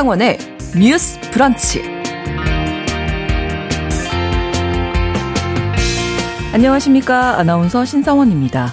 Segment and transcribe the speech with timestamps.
[0.00, 0.38] 신성원의
[0.78, 1.82] 뉴스 브런치.
[6.54, 7.38] 안녕하십니까.
[7.38, 8.72] 아나운서 신성원입니다.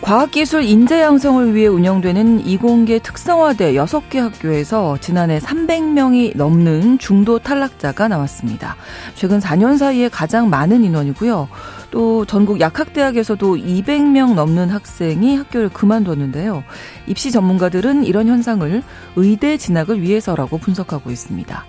[0.00, 8.76] 과학기술 인재 양성을 위해 운영되는 이공계 특성화대 6개 학교에서 지난해 300명이 넘는 중도 탈락자가 나왔습니다.
[9.16, 11.48] 최근 4년 사이에 가장 많은 인원이고요.
[11.90, 16.64] 또 전국 약학대학에서도 200명 넘는 학생이 학교를 그만뒀는데요.
[17.06, 18.82] 입시 전문가들은 이런 현상을
[19.16, 21.64] 의대 진학을 위해서라고 분석하고 있습니다.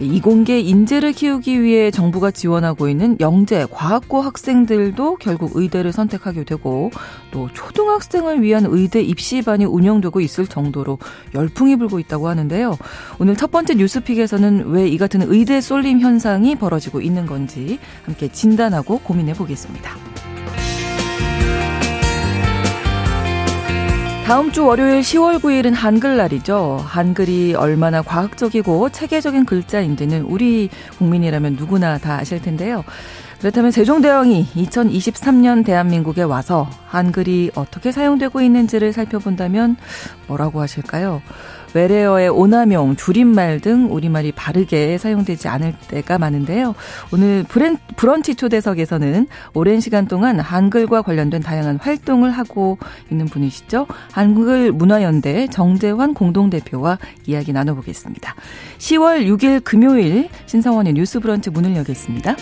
[0.00, 6.90] 이공계 인재를 키우기 위해 정부가 지원하고 있는 영재 과학고 학생들도 결국 의대를 선택하게 되고
[7.30, 10.98] 또 초등학생을 위한 의대 입시반이 운영되고 있을 정도로
[11.34, 12.76] 열풍이 불고 있다고 하는데요.
[13.18, 18.98] 오늘 첫 번째 뉴스픽에서는 왜 이 같은 의대 쏠림 현상이 벌어지고 있는 건지 함께 진단하고
[19.00, 20.15] 고민해 보겠습니다.
[24.26, 26.82] 다음 주 월요일 10월 9일은 한글날이죠.
[26.84, 32.82] 한글이 얼마나 과학적이고 체계적인 글자인지는 우리 국민이라면 누구나 다 아실 텐데요.
[33.38, 39.76] 그렇다면 세종대왕이 2023년 대한민국에 와서 한글이 어떻게 사용되고 있는지를 살펴본다면
[40.26, 41.22] 뭐라고 하실까요?
[41.76, 46.74] 외래어의 오남용, 줄임말 등 우리말이 바르게 사용되지 않을 때가 많은데요.
[47.12, 52.78] 오늘 브랜, 브런치 초대석에서는 오랜 시간 동안 한글과 관련된 다양한 활동을 하고
[53.10, 53.86] 있는 분이시죠.
[54.10, 58.34] 한글 문화연대 정재환 공동대표와 이야기 나눠보겠습니다.
[58.78, 62.36] 10월 6일 금요일 신성원의 뉴스 브런치 문을 여겠습니다.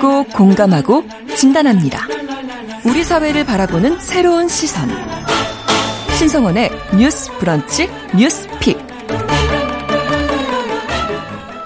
[0.00, 1.04] 듣고 공감하고
[1.36, 2.06] 진단합니다.
[2.86, 4.88] 우리 사회를 바라보는 새로운 시선.
[6.18, 8.78] 신성원의 뉴스 브런치 뉴스 픽.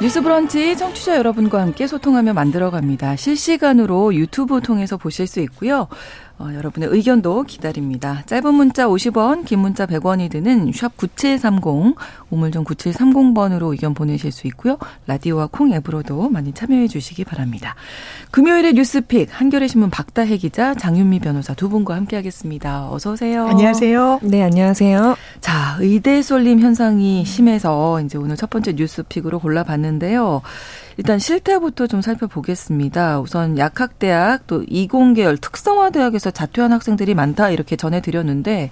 [0.03, 3.14] 뉴스 브런치 청취자 여러분과 함께 소통하며 만들어 갑니다.
[3.16, 5.86] 실시간으로 유튜브 통해서 보실 수 있고요.
[6.37, 8.22] 어, 여러분의 의견도 기다립니다.
[8.27, 11.95] 짧은 문자 50원, 긴 문자 100원이 드는 샵 9730,
[12.31, 14.77] 우물정 9730번으로 의견 보내실 수 있고요.
[15.06, 17.77] 라디오와 콩 앱으로도 많이 참여해 주시기 바랍니다.
[18.33, 22.91] 금요일의 뉴스픽, 한겨레 신문 박다해 기자, 장윤미 변호사 두 분과 함께 하겠습니다.
[22.91, 23.47] 어서 오세요.
[23.47, 24.21] 안녕하세요.
[24.22, 25.16] 네, 안녕하세요.
[25.41, 30.43] 자, 의대 쏠림 현상이 심해서 이제 오늘 첫 번째 뉴스픽으로 골라봤는데요.
[30.97, 33.21] 일단 실태부터 좀 살펴보겠습니다.
[33.21, 38.71] 우선 약학대학 또 이공계열 특성화대학에서 자퇴한 학생들이 많다 이렇게 전해드렸는데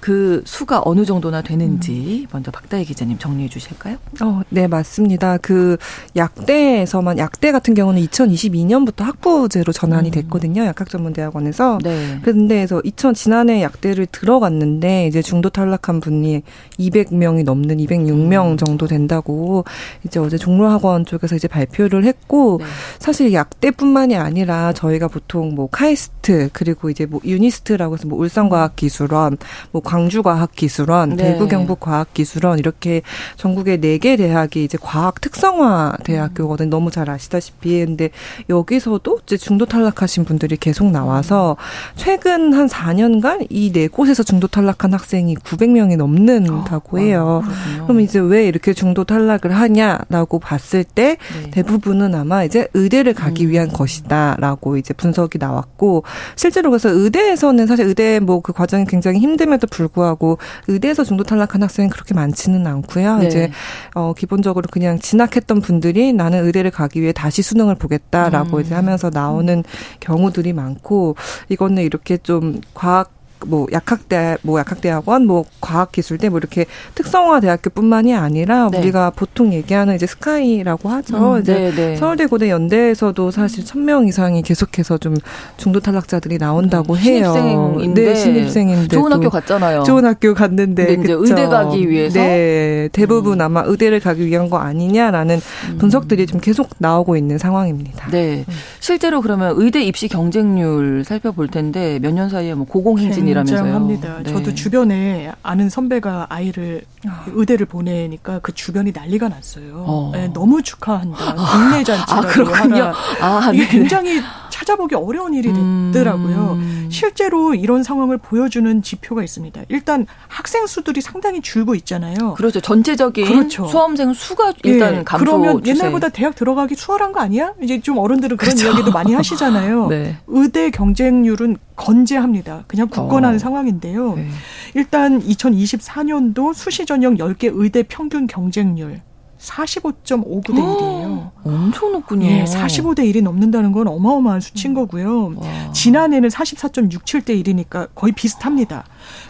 [0.00, 3.98] 그 수가 어느 정도나 되는지 먼저 박다혜 기자님 정리해 주실까요?
[4.22, 5.36] 어, 네 맞습니다.
[5.38, 5.76] 그
[6.16, 10.12] 약대에서만 약대 같은 경우는 2022년부터 학부제로 전환이 음.
[10.12, 10.64] 됐거든요.
[10.64, 11.78] 약학전문대학원에서.
[11.82, 12.18] 네.
[12.22, 16.42] 그런데에서 2000 지난해 약대를 들어갔는데 이제 중도 탈락한 분이
[16.78, 18.56] 200명이 넘는 206명 음.
[18.56, 19.64] 정도 된다고
[20.04, 22.66] 이제 어제 종로학원 쪽에서 이제 발표를 했고 네.
[22.98, 29.38] 사실 약대뿐만이 아니라 저희가 보통 뭐 카이스트 그리고 이제 뭐 유니스트라고 해서 뭐 울산과학기술원,
[29.72, 31.32] 뭐 광주과학기술원, 네.
[31.32, 33.02] 대구 경북과학기술원 이렇게
[33.36, 38.10] 전국에 네개 대학이 이제 과학 특성화 대학교거든 요 너무 잘 아시다시피 근데
[38.48, 41.56] 여기서도 이제 중도 탈락하신 분들이 계속 나와서
[41.96, 47.42] 최근 한 4년간 이 네 곳에서 중도 탈락한 학생이 900명이 넘는다고 어, 해요.
[47.44, 51.39] 아, 그럼 이제 왜 이렇게 중도 탈락을 하냐라고 봤을 때 네.
[51.50, 53.50] 대부분은 아마 이제 의대를 가기 음.
[53.50, 56.04] 위한 것이다라고 이제 분석이 나왔고
[56.36, 61.90] 실제로 그래서 의대에서는 사실 의대 뭐 그 과정이 굉장히 힘듦에도 불구하고 의대에서 중도 탈락한 학생은
[61.90, 63.18] 그렇게 많지는 않고요.
[63.18, 63.26] 네.
[63.26, 63.50] 이제
[63.94, 68.62] 어 기본적으로 그냥 진학했던 분들이 나는 의대를 가기 위해 다시 수능을 보겠다라고 음.
[68.62, 69.62] 이제 하면서 나오는
[70.00, 71.16] 경우들이 많고
[71.48, 78.68] 이거는 이렇게 좀 과학 뭐 약학대 뭐 약학대학원 뭐 과학기술대 뭐 이렇게 특성화 대학교뿐만이 아니라
[78.70, 78.78] 네.
[78.78, 81.34] 우리가 보통 얘기하는 이제 스카이라고 하죠.
[81.36, 81.96] 음, 이제 네, 네.
[81.96, 85.16] 서울대 고대 연대에서도 사실 천 명 이상이 계속해서 좀
[85.56, 87.32] 중도 탈락자들이 나온다고 음, 해요.
[87.32, 89.84] 신입생인데 네, 신입생인데 좋은 학교 갔잖아요.
[89.84, 93.46] 좋은 학교 갔는데 이제 의대 가기 위해서 네 대부분 음.
[93.46, 95.40] 아마 의대를 가기 위한 거 아니냐라는
[95.70, 95.78] 음.
[95.78, 98.10] 분석들이 좀 계속 나오고 있는 상황입니다.
[98.10, 98.44] 네
[98.80, 104.22] 실제로 그러면 의대 입시 경쟁률 살펴볼 텐데 몇 년 사이에 뭐 고공행진이 굉장합니다.
[104.22, 104.32] 네.
[104.32, 107.24] 저도 주변에 아는 선배가 아이를 아.
[107.28, 109.84] 의대를 보내니까 그 주변이 난리가 났어요.
[109.86, 110.10] 어.
[110.14, 111.34] 네, 너무 축하한다.
[111.34, 112.92] 국내 잔치라고 아, 그렇군요.
[113.20, 116.52] 아, 이게 굉장히 찾아보기 어려운 일이 됐더라고요.
[116.60, 116.88] 음.
[116.90, 119.62] 실제로 이런 상황을 보여주는 지표가 있습니다.
[119.68, 122.34] 일단 학생 수들이 상당히 줄고 있잖아요.
[122.34, 122.60] 그렇죠.
[122.60, 123.66] 전체적인 그렇죠.
[123.68, 125.04] 수험생 수가 일단 네.
[125.04, 125.78] 감소 그러면 추세.
[125.78, 127.52] 옛날보다 대학 들어가기 수월한 거 아니야?
[127.62, 128.66] 이제 좀 어른들은 그런 그렇죠.
[128.70, 129.86] 이야기도 많이 하시잖아요.
[129.88, 130.16] 네.
[130.26, 132.64] 의대 경쟁률은 건재합니다.
[132.66, 133.38] 그냥 굳건한 어.
[133.38, 134.14] 상황인데요.
[134.14, 134.28] 네.
[134.74, 139.00] 일단 2024년도 수시 전형 10개 의대 평균 경쟁률
[139.38, 141.30] 45.59대 1이에요.
[141.42, 142.26] 엄청 높군요.
[142.26, 145.32] 예, 45대 1이 넘는다는 건 어마어마한 수치인 거고요.
[145.36, 145.72] 와.
[145.72, 148.84] 지난해는 44.67대 1이니까 거의 비슷합니다.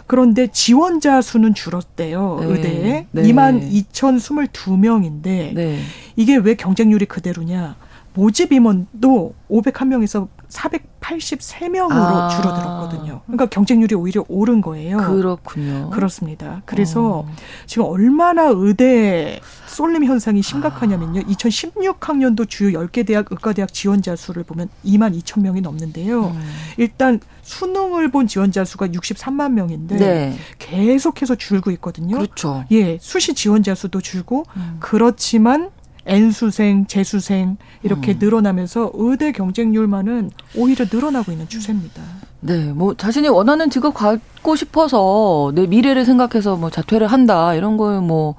[0.05, 2.39] 그런데 지원자 수는 줄었대요.
[2.41, 2.45] 네.
[2.47, 3.07] 의대에.
[3.11, 3.23] 네.
[3.23, 5.79] 2만 2,022명인데 네.
[6.17, 7.77] 이게 왜 경쟁률이 그대로냐?
[8.13, 12.29] 모집 임원도 501명에서 483명으로 아.
[12.29, 13.21] 줄어들었거든요.
[13.25, 14.97] 그러니까 경쟁률이 오히려 오른 거예요.
[14.97, 15.89] 그렇군요.
[15.89, 16.61] 그렇습니다.
[16.65, 17.31] 그래서 어.
[17.65, 21.21] 지금 얼마나 의대 쏠림 현상이 심각하냐면요.
[21.21, 21.23] 아.
[21.23, 26.27] 2016학년도 주요 10개 대학 의과대학 지원자 수를 보면 2만 2천 명이 넘는데요.
[26.27, 26.49] 음.
[26.77, 30.37] 일단 수능을 본 지원자 수가 63만 명인데 네.
[30.59, 32.17] 계속해서 줄고 있거든요.
[32.17, 32.65] 그렇죠.
[32.71, 34.77] 예, 수시 지원자 수도 줄고 음.
[34.79, 35.71] 그렇지만
[36.05, 38.17] N수생, 재수생 이렇게 음.
[38.19, 42.01] 늘어나면서 의대 경쟁률만은 오히려 늘어나고 있는 추세입니다.
[42.41, 47.99] 네, 뭐 자신이 원하는 직업 갖고 싶어서 내 미래를 생각해서 뭐 자퇴를 한다 이런 거에
[47.99, 48.35] 뭐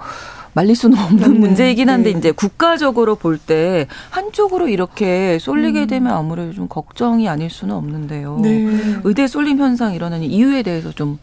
[0.54, 2.18] 말릴 수는 없는 음, 문제이긴 한데 네.
[2.18, 5.86] 이제 국가적으로 볼 때 한쪽으로 이렇게 쏠리게 음.
[5.86, 8.38] 되면 아무래도 좀 걱정이 아닐 수는 없는데요.
[8.42, 8.68] 네.
[9.04, 11.18] 의대 쏠림 현상 일어나는 이유에 대해서 좀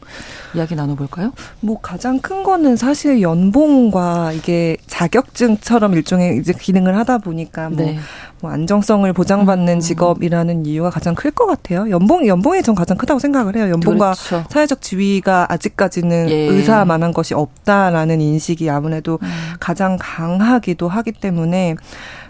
[0.56, 1.32] 이야기 나눠볼까요?
[1.62, 8.00] 뭐 가장 큰 거는 사실 연봉과 이게 자격증처럼 일종의 이제 기능을 하다 보니까 뭐, 네.
[8.42, 9.80] 뭐 안정성을 보장받는 음.
[9.80, 11.90] 직업이라는 이유가 가장 클 것 같아요.
[11.90, 13.70] 연봉 연봉이 전 가장 크다고 생각을 해요.
[13.70, 14.44] 연봉과 그렇죠.
[14.50, 16.36] 사회적 지위가 아직까지는 예.
[16.48, 19.28] 의사만한 것이 없다라는 인식이 아무래도 음.
[19.60, 21.76] 가장 강하기도 하기 때문에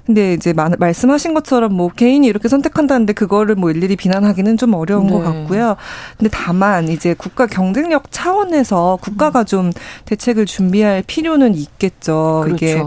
[0.05, 5.05] 근데 이제 마, 말씀하신 것처럼 뭐 개인이 이렇게 선택한다는데 그거를 뭐 일일이 비난하기는 좀 어려운
[5.05, 5.13] 네.
[5.13, 5.75] 것 같고요.
[6.17, 9.71] 근데 다만 이제 국가 경쟁력 차원에서 국가가 좀
[10.05, 12.41] 대책을 준비할 필요는 있겠죠.
[12.43, 12.65] 그렇죠.
[12.65, 12.83] 이게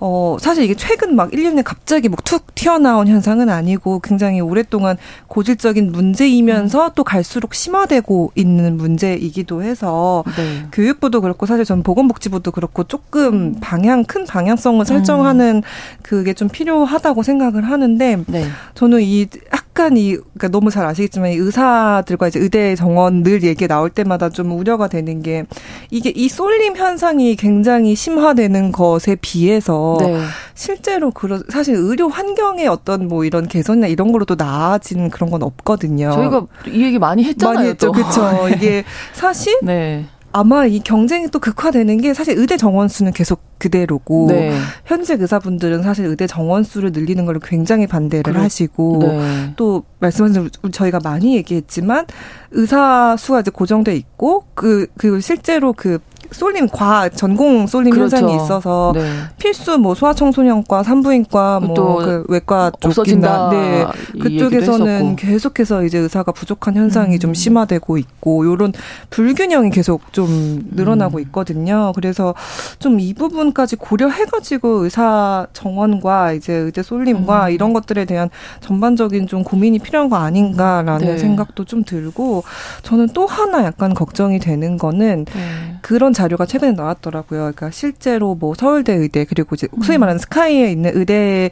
[0.00, 4.98] 어, 사실 이게 최근 막 1년에 갑자기 뭐 툭 튀어나온 현상은 아니고 굉장히 오랫동안
[5.28, 6.90] 고질적인 문제이면서 음.
[6.94, 10.66] 또 갈수록 심화되고 있는 문제이기도 해서 네.
[10.72, 13.56] 교육부도 그렇고 사실 전 보건복지부도 그렇고 조금 음.
[13.62, 15.62] 방향, 큰 방향성을 설정하는 음.
[16.02, 18.44] 그게 좀 필요하다고 생각을 하는데 네.
[18.74, 23.66] 저는 이 약간 이 그러니까 너무 잘 아시겠지만 이 의사들과 이제 의대 정원 늘 얘기
[23.66, 25.44] 나올 때마다 좀 우려가 되는 게
[25.90, 30.20] 이게 이 쏠림 현상이 굉장히 심화되는 것에 비해서 네.
[30.54, 36.12] 실제로 그런 사실 의료 환경의 어떤 뭐 이런 개선이나 이런 걸로도 나아지는 그런 건 없거든요.
[36.12, 37.54] 저희가 이 얘기 많이 했잖아요.
[37.54, 37.92] 많이 했죠.
[37.92, 38.48] 그렇죠.
[38.54, 40.06] 이게 사실 네.
[40.30, 44.56] 아마 이 경쟁이 또 극화되는 게 사실 의대 정원 수는 계속 그대로고 네.
[44.84, 48.42] 현직 의사분들은 사실 의대 정원 수를 늘리는 걸 굉장히 반대를 그래.
[48.42, 49.52] 하시고 네.
[49.56, 52.06] 또 말씀하신 저희가 많이 얘기했지만
[52.50, 55.98] 의사 수가 이제 고정돼 있고 그그 그 실제로 그
[56.30, 58.16] 쏠림 과 전공 쏠림 그렇죠.
[58.16, 59.10] 현상이 있어서 네.
[59.38, 63.86] 필수 뭐 소아청소년과 산부인과 뭐 그 외과 쪽이나 네
[64.20, 67.18] 그쪽에서는 계속해서 이제 의사가 부족한 현상이 음.
[67.18, 68.72] 좀 심화되고 있고 요런
[69.10, 71.22] 불균형이 계속 좀 늘어나고 음.
[71.22, 71.92] 있거든요.
[71.94, 72.34] 그래서
[72.78, 77.50] 좀 이 부분까지 고려해가지고 의사 정원과 이제 의대 쏠림과 음.
[77.52, 78.28] 이런 것들에 대한
[78.60, 81.18] 전반적인 좀 고민이 필요한 거 아닌가라는 네.
[81.18, 82.42] 생각도 좀 들고
[82.82, 85.77] 저는 또 하나 약간 걱정이 되는 거는 네.
[85.88, 87.38] 그런 자료가 최근에 나왔더라고요.
[87.40, 90.00] 그러니까 실제로 뭐 서울대 의대 그리고 이제 소위 음.
[90.00, 91.48] 말하는 스카이에 있는 의대에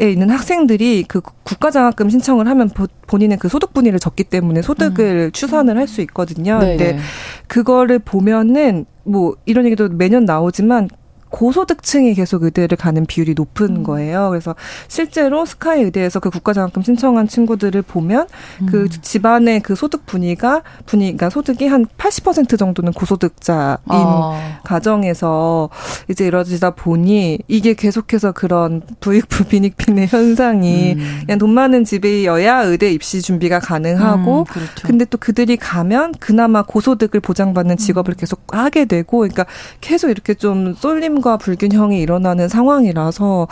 [0.00, 2.70] 있는 학생들이 그 국가장학금 신청을 하면
[3.06, 5.32] 본인의 그 소득 분위를 적기 때문에 소득을 음.
[5.32, 6.60] 추산을 할 수 있거든요.
[6.60, 6.76] 네네.
[6.78, 6.98] 근데
[7.46, 10.88] 그거를 보면은 뭐 이런 얘기도 매년 나오지만
[11.34, 13.82] 고소득층이 계속 의대를 가는 비율이 높은 음.
[13.82, 14.28] 거예요.
[14.30, 14.54] 그래서
[14.86, 18.66] 실제로 스카이 의대에서 그 국가장학금 신청한 친구들을 보면 그 음.
[18.66, 24.60] 그 집안의 그 소득 분위가 분위 그러니까 소득이 한 80% 정도는 고소득자인 아.
[24.62, 25.70] 가정에서
[26.08, 31.20] 이제 이루어지다 보니 이게 계속해서 그런 부익부 빈익빈의 현상이 음.
[31.26, 34.86] 그냥 돈 많은 집이어야 의대 입시 준비가 가능하고 음, 그렇죠.
[34.86, 38.16] 근데 또 그들이 가면 그나마 고소득을 보장받는 직업을 음.
[38.16, 39.46] 계속 하게 되고 그러니까
[39.80, 43.48] 계속 이렇게 좀 쏠림 과 불균형이 일어나는 상황이라서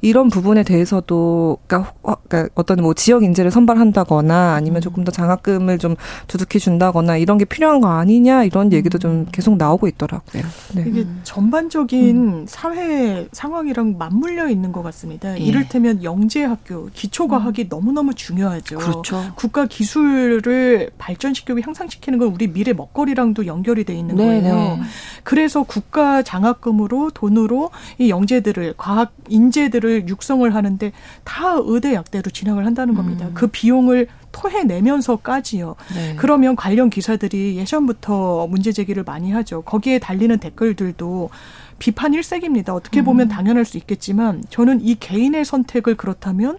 [0.00, 4.80] 이런 부분에 대해서도 그러니까, 그러니까 어떤 뭐 지역 인재를 선발한다거나 아니면 음.
[4.80, 5.94] 조금 더 장학금을 좀
[6.26, 9.26] 두둑히 준다거나 이런 게 필요한 거 아니냐 이런 얘기도 좀 음.
[9.30, 10.42] 계속 나오고 있더라고요.
[10.74, 10.84] 네.
[10.84, 12.44] 이게 전반적인 음.
[12.48, 15.38] 사회 상황이랑 맞물려 있는 것 같습니다.
[15.38, 15.42] 예.
[15.44, 17.66] 이를테면 영재학교 기초과학이 음.
[17.70, 18.78] 너무너무 중요하죠.
[18.78, 19.32] 그렇죠.
[19.36, 24.40] 국가 기술을 발전시키고 향상시키는 건 우리 미래 먹거리랑도 연결이 돼 있는 네네.
[24.40, 24.54] 거예요.
[24.54, 24.82] 네.
[25.22, 30.92] 그래서 국가 장학금으로 돈으로 이 영재들을 과학 인재들을 육성을 하는데
[31.24, 33.26] 다 의대 약대로 진학을 한다는 겁니다.
[33.26, 33.34] 음.
[33.34, 35.76] 그 비용을 토해내면서까지요.
[35.94, 36.16] 네.
[36.16, 39.62] 그러면 관련 기사들이 예전부터 문제 제기를 많이 하죠.
[39.62, 41.30] 거기에 달리는 댓글들도
[41.78, 42.74] 비판 일색입니다.
[42.74, 43.28] 어떻게 보면 음.
[43.28, 46.58] 당연할 수 있겠지만 저는 이 개인의 선택을 그렇다면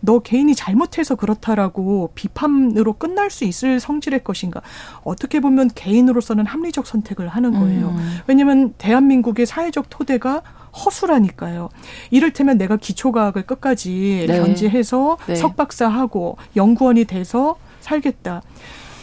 [0.00, 4.60] 너 개인이 잘못해서 그렇다라고 비판으로 끝날 수 있을 성질의 것인가?
[5.02, 7.88] 어떻게 보면 개인으로서는 합리적 선택을 하는 거예요.
[7.88, 8.18] 음.
[8.26, 10.42] 왜냐하면 대한민국의 사회적 토대가
[10.84, 11.68] 허술하니까요.
[12.10, 14.38] 이를테면 내가 기초과학을 끝까지 네.
[14.38, 15.34] 견지해서 네.
[15.34, 18.42] 석박사하고 연구원이 돼서 살겠다.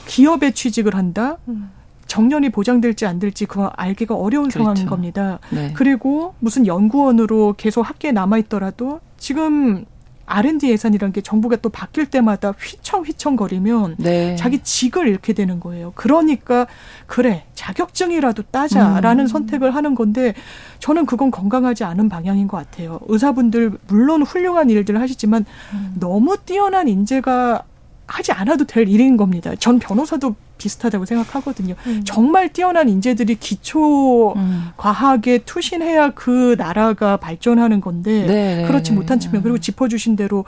[0.08, 1.38] 기업에 취직을 한다.
[1.48, 1.72] 음.
[2.08, 4.60] 정년이 보장될지 안 될지 그거 알기가 어려운 그렇죠.
[4.60, 5.40] 상황인 겁니다.
[5.50, 5.74] 네.
[5.76, 9.86] 그리고 무슨 연구원으로 계속 학계에 남아 있더라도 지금
[10.26, 14.36] R&D 예산이라는 게 정부가 또 바뀔 때마다 휘청휘청거리면 네.
[14.36, 15.92] 자기 직을 잃게 되는 거예요.
[15.96, 16.68] 그러니까
[17.06, 19.28] 그래 자격증이라도 따자라는 음.
[19.28, 20.34] 선택을 하는 건데
[20.80, 23.00] 저는 그건 건강하지 않은 방향인 것 같아요.
[23.08, 25.96] 의사분들 물론 훌륭한 일들을 하시지만 음.
[26.00, 27.64] 너무 뛰어난 인재가
[28.08, 29.54] 하지 않아도 될 일인 겁니다.
[29.60, 31.76] 전 변호사도 비슷하다고 생각하거든요.
[31.88, 32.02] 음.
[32.06, 34.70] 정말 뛰어난 인재들이 기초 음.
[34.78, 40.46] 과학에 투신해야 그 나라가 발전하는 건데 네, 네 그렇지 네, 못한 측면 그리고 짚어주신 대로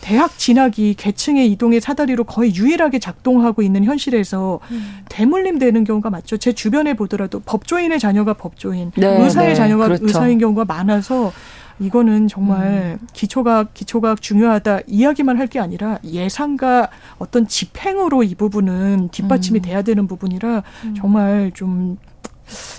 [0.00, 4.98] 대학 진학이 계층의 이동의 사다리로 거의 유일하게 작동하고 있는 현실에서 음.
[5.08, 6.36] 대물림 되는 경우가 많죠.
[6.36, 10.06] 제 주변에 보더라도 법조인의 자녀가 법조인, 네, 의사의 네, 자녀가 그렇죠.
[10.06, 11.32] 의사인 경우가 많아서
[11.80, 13.06] 이거는 정말 음.
[13.12, 19.62] 기초과학, 기초과학 중요하다 이야기만 할 게 아니라 예상과 어떤 집행으로 이 부분은 뒷받침이 음.
[19.62, 20.94] 돼야 되는 부분이라 음.
[20.94, 21.96] 정말 좀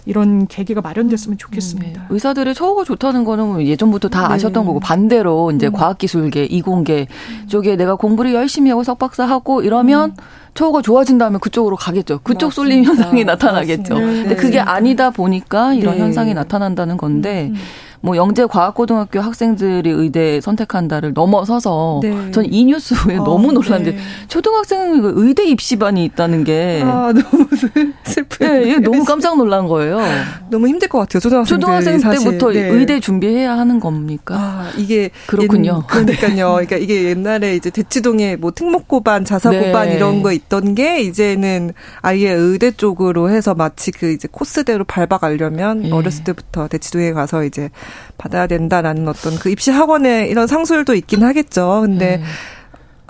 [0.05, 2.01] 이런 계기가 마련됐으면 음, 좋겠습니다.
[2.01, 2.07] 네.
[2.09, 4.33] 의사들의 처우가 좋다는 거는 예전부터 다 네.
[4.35, 5.73] 아셨던 거고 반대로 이제 음.
[5.73, 7.07] 과학기술계, 이공계
[7.41, 7.47] 음.
[7.47, 10.15] 쪽에 내가 공부를 열심히 하고 석박사 하고 이러면 음.
[10.55, 12.19] 처우가 좋아진다면 그쪽으로 가겠죠.
[12.23, 12.55] 그쪽 맞습니다.
[12.55, 13.93] 쏠림 현상이 나타나겠죠.
[13.97, 14.05] 네.
[14.23, 16.01] 근데 그게 아니다 보니까 이런 네.
[16.01, 17.51] 현상이 나타난다는 건데
[18.01, 22.31] 뭐 영재 과학고등학교 학생들이 의대 선택한다를 넘어서서 네.
[22.31, 23.97] 전이 뉴스 후에 아, 너무 놀랐는데 네.
[24.27, 27.47] 초등학생 의대 입시반이 있다는 게 아, 너무
[28.03, 28.59] 슬프네.
[28.65, 29.99] 네, 너무 깜짝 놀란 거예요.
[30.49, 31.19] 너무 힘들 것 같아요.
[31.19, 32.69] 초등학생 초등학생 때부터 네.
[32.69, 34.35] 의대 준비해야 하는 겁니까?
[34.37, 35.83] 아, 이게 그렇군요.
[35.83, 36.51] 옛, 그러니까요.
[36.69, 39.95] 그러니까 이게 옛날에 이제 대치동에 뭐 특목고반, 자사고반 네.
[39.95, 45.91] 이런 거 있던 게 이제는 아예 의대 쪽으로 해서 마치 그 이제 코스대로 밟아가려면 예.
[45.91, 47.69] 어렸을 때부터 대치동에 가서 이제
[48.17, 51.81] 받아야 된다라는 어떤 그 입시 학원의 이런 상술도 있긴 하겠죠.
[51.81, 52.23] 근데 네.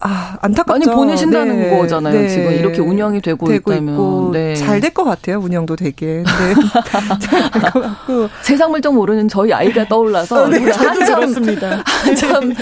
[0.01, 0.71] 아, 안타깝죠.
[0.71, 1.77] 많이 보내신다는 네.
[1.77, 2.13] 거잖아요.
[2.21, 2.29] 네.
[2.29, 4.31] 지금 이렇게 운영이 되고, 되고 있다면.
[4.31, 4.55] 네.
[4.55, 5.39] 잘될 것 같아요.
[5.39, 6.24] 운영도 되게.
[6.24, 6.24] 네.
[7.19, 8.29] 잘될 것 같고.
[8.41, 11.83] 세상 물정 모르는 저희 아이가 떠올라서 네, 한참 그렇습니다.
[11.86, 12.53] 한참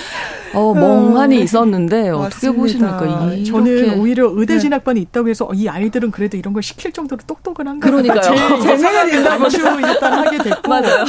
[0.54, 3.34] 어, 멍하니 있었는데 어떻게 보십니까?
[3.34, 4.60] 이 저는 오히려 의대 네.
[4.60, 8.22] 진학반이 있다고 해서 이 아이들은 그래도 이런 걸 시킬 정도로 똑똑은 한가 그러니까요.
[8.62, 11.06] 제, 생각에 남주 일단 하게 됐고 맞아요.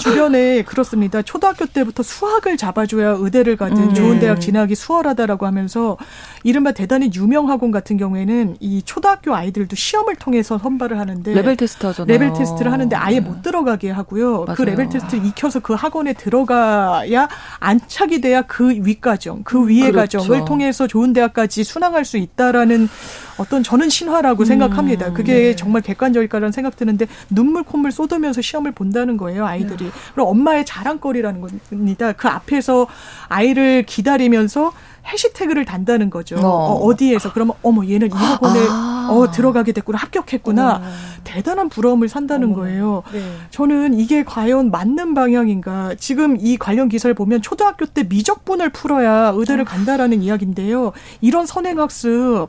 [0.00, 1.22] 주변에 그렇습니다.
[1.22, 3.94] 초등학교 때부터 수학을 잡아줘야 의대를 가든 음.
[3.94, 5.96] 좋은 대학 진학이 수월하다라고 하면서
[6.42, 11.86] 이른바 대단히 유명 학원 같은 경우에는 이 초등학교 아이들도 시험을 통해서 선발을 하는데 레벨 테스트
[11.86, 12.12] 하잖아요.
[12.12, 14.40] 레벨 테스트를 하는데 아예 못 들어가게 하고요.
[14.40, 14.56] 그 맞아요.
[14.56, 17.28] 그 레벨 테스트를 익혀서 그 학원에 들어가야
[17.60, 20.18] 안착이 돼야 그 위과정, 그 위의 그렇죠.
[20.18, 22.88] 과정을 통해서 좋은 대학까지 순항할 수 있다라는
[23.38, 25.12] 어떤 저는 신화라고 음, 생각합니다.
[25.12, 25.56] 그게 네.
[25.56, 29.84] 정말 객관적일까라는 생각 드는데 눈물 콧물 쏟으면서 시험을 본다는 거예요, 아이들이.
[29.84, 29.90] 네.
[30.14, 32.12] 그리고 엄마의 자랑거리라는 겁니다.
[32.12, 32.86] 그 앞에서
[33.28, 34.72] 아이를 기다리면서
[35.06, 36.36] 해시태그를 단다는 거죠.
[36.36, 36.84] 어.
[36.84, 39.08] 어 디에서 그러면 어머 얘는 이 학원에 아.
[39.10, 40.82] 어 들어가게 됐구나 합격했구나 어.
[41.22, 42.56] 대단한 부러움을 산다는 어.
[42.56, 43.02] 거예요.
[43.12, 43.20] 네.
[43.50, 45.94] 저는 이게 과연 맞는 방향인가?
[45.98, 49.64] 지금 이 관련 기사를 보면 초등학교 때 미적분을 풀어야 의대를 어.
[49.64, 50.92] 간다라는 이야기인데요.
[51.20, 52.48] 이런 선행학습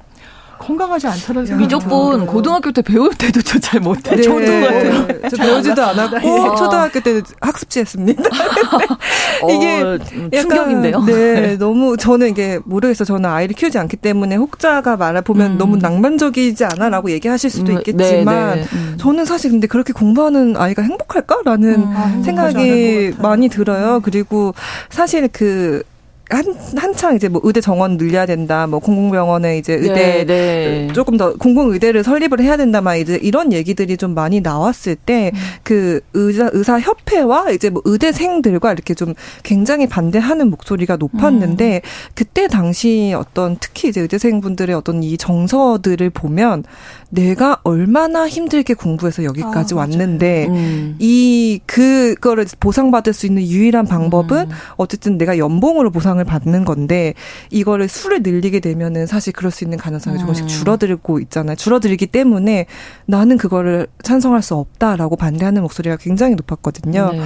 [0.60, 4.16] 건강하지 않다는 생각이 미적분 고등학교 때 배울 때도 저 잘 못해.
[4.16, 4.22] 네.
[4.22, 5.30] 저도 같아요.
[5.30, 6.56] 저 배우지도 않았고 네.
[6.58, 8.24] 초등학교 때 학습지 했습니다.
[9.50, 9.98] 이게 어,
[10.32, 11.04] 충격인데요.
[11.06, 13.04] 네, 너무 저는 이게 모르겠어.
[13.04, 15.58] 저는 아이를 키우지 않기 때문에 혹자가 말해 보면 음.
[15.58, 18.68] 너무 낭만적이지 않아라고 얘기하실 수도 음, 있겠지만 네, 네.
[18.74, 18.96] 음.
[18.98, 22.24] 저는 사실 근데 그렇게 공부하는 아이가 행복할까라는 음.
[22.24, 24.00] 생각이 많이 들어요.
[24.02, 24.54] 그리고
[24.90, 25.84] 사실 그
[26.30, 26.44] 한,
[26.76, 30.94] 한창 이제 뭐 의대 정원 늘려야 된다, 뭐 공공병원에 이제 의대, 네, 네.
[30.94, 35.40] 조금 더 공공의대를 설립을 해야 된다, 막 이제 이런 얘기들이 좀 많이 나왔을 때, 음.
[35.64, 41.90] 그 의사, 의사협회와 이제 뭐 의대생들과 이렇게 좀 굉장히 반대하는 목소리가 높았는데, 음.
[42.14, 46.66] 그때 당시 어떤 특히 이제 의대생분들의 어떤 이 정서들을 보면,
[47.10, 50.96] 내가 얼마나 힘들게 공부해서 여기까지 아, 왔는데 음.
[51.00, 54.56] 이 그거를 보상받을 수 있는 유일한 방법은 음.
[54.76, 57.14] 어쨌든 내가 연봉으로 보상을 받는 건데
[57.50, 60.48] 이거를 수를 늘리게 되면은 사실 그럴 수 있는 가능성이 조금씩 음.
[60.48, 61.56] 줄어들고 있잖아요.
[61.56, 62.66] 줄어들기 때문에
[63.06, 67.12] 나는 그거를 찬성할 수 없다라고 반대하는 목소리가 굉장히 높았거든요.
[67.14, 67.22] 네.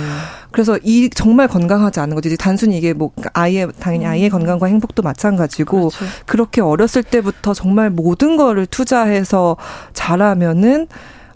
[0.51, 2.35] 그래서 이 정말 건강하지 않은 거지.
[2.37, 4.31] 단순히 이게 뭐 아이의 당연히 아이의 음.
[4.31, 6.05] 건강과 행복도 마찬가지고 그렇죠.
[6.25, 9.57] 그렇게 어렸을 때부터 정말 모든 거를 투자해서
[9.93, 10.87] 잘하면은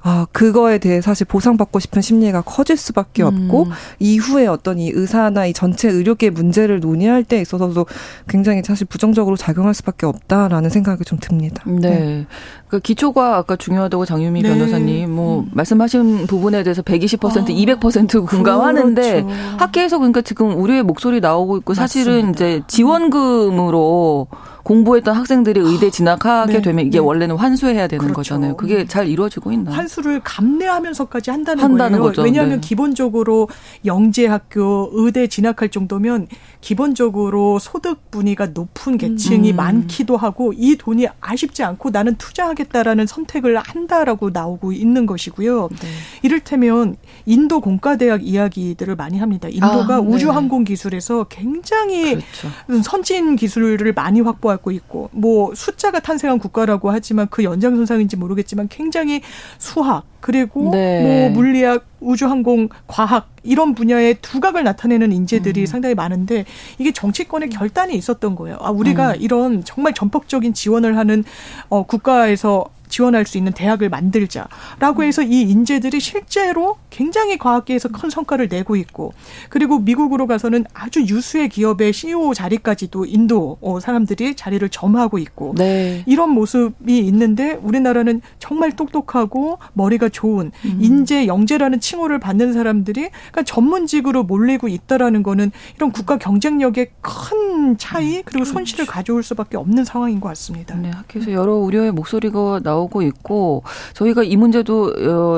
[0.08, 3.72] 아, 그거에 대해 사실 보상받고 싶은 심리가 커질 수밖에 없고, 음.
[3.98, 7.88] 이후에 어떤 이 의사나 이 전체 의료계 문제를 논의할 때 있어서도
[8.30, 11.64] 굉장히 사실 부정적으로 작용할 수밖에 없다라는 생각이 좀 듭니다.
[11.66, 11.90] 네.
[11.90, 12.28] 네.
[12.68, 14.50] 그 기초가 아까 중요하다고 장유미 네.
[14.50, 15.50] 변호사님 뭐 음.
[15.54, 19.40] 말씀하신 부분에 대해서 120% 아, 200% 공감하는데 그렇죠.
[19.58, 22.46] 학계에서 그러니까 지금 우리의 목소리 나오고 있고 사실은 맞습니다.
[22.46, 24.28] 이제 지원금으로
[24.66, 26.62] 공부했던 학생들이 의대 진학하게 네.
[26.62, 27.06] 되면 이게 네.
[27.06, 28.16] 원래는 환수해야 되는 그렇죠.
[28.16, 28.58] 거잖아요.
[28.58, 28.86] 그게 네.
[28.88, 29.76] 잘 이루어지고 있나요?
[29.76, 32.10] 환수를 감내하면서까지 한다는, 한다는 거예요.
[32.10, 32.24] 거죠.
[32.24, 32.68] 왜냐하면 네.
[32.68, 33.48] 기본적으로
[33.86, 36.28] 영재학교 의대 진학할 정도면
[36.62, 39.56] 기본적으로 소득 분위가 높은 계층이 음.
[39.56, 45.70] 많기도 하고 이 돈이 아쉽지 않고 나는 투자하겠다라는 선택을 한다라고 나오고 있는 것이고요.
[45.80, 45.88] 네.
[46.24, 46.96] 이를테면
[47.28, 49.48] 인도 공과대학 이야기들을 많이 합니다.
[49.48, 50.08] 인도가 아, 네.
[50.08, 52.82] 우주항공 기술에서 굉장히 그렇죠.
[52.84, 59.22] 선진 기술을 많이 확보하고 있고 뭐 숫자가 탄생한 국가라고 하지만 그 연장선상인지 모르겠지만 굉장히
[59.58, 61.30] 수학 그리고 네.
[61.30, 65.66] 뭐 물리학, 우주항공, 과학 이런 분야의 두각을 나타내는 인재들이 음.
[65.68, 66.46] 상당히 많은데
[66.80, 68.58] 이게 정치권의 결단이 있었던 거예요.
[68.60, 69.16] 아 우리가 음.
[69.20, 71.24] 이런 정말 전폭적인 지원을 하는
[71.70, 78.48] 어 국가에서 지원할 수 있는 대학을 만들자라고 해서 이 인재들이 실제로 굉장히 과학계에서 큰 성과를
[78.48, 79.14] 내고 있고
[79.50, 86.04] 그리고 미국으로 가서는 아주 유수의 기업의 CEO 자리까지도 인도 어, 사람들이 자리를 점하고 있고 네.
[86.06, 90.80] 이런 모습이 있는데 우리나라는 정말 똑똑하고 머리가 좋은 음.
[90.82, 98.22] 인재 영재라는 칭호를 받는 사람들이 그러니까 전문직으로 몰리고 있다라는 거는 이런 국가 경쟁력의 큰 차이
[98.24, 100.76] 그리고 손실을 가져올 수밖에 없는 상황인 것 같습니다.
[100.76, 102.75] 네, 학교에서 여러 우려의 목소리가 나.
[102.76, 103.64] 나오고 있고
[103.94, 104.94] 저희가 이 문제도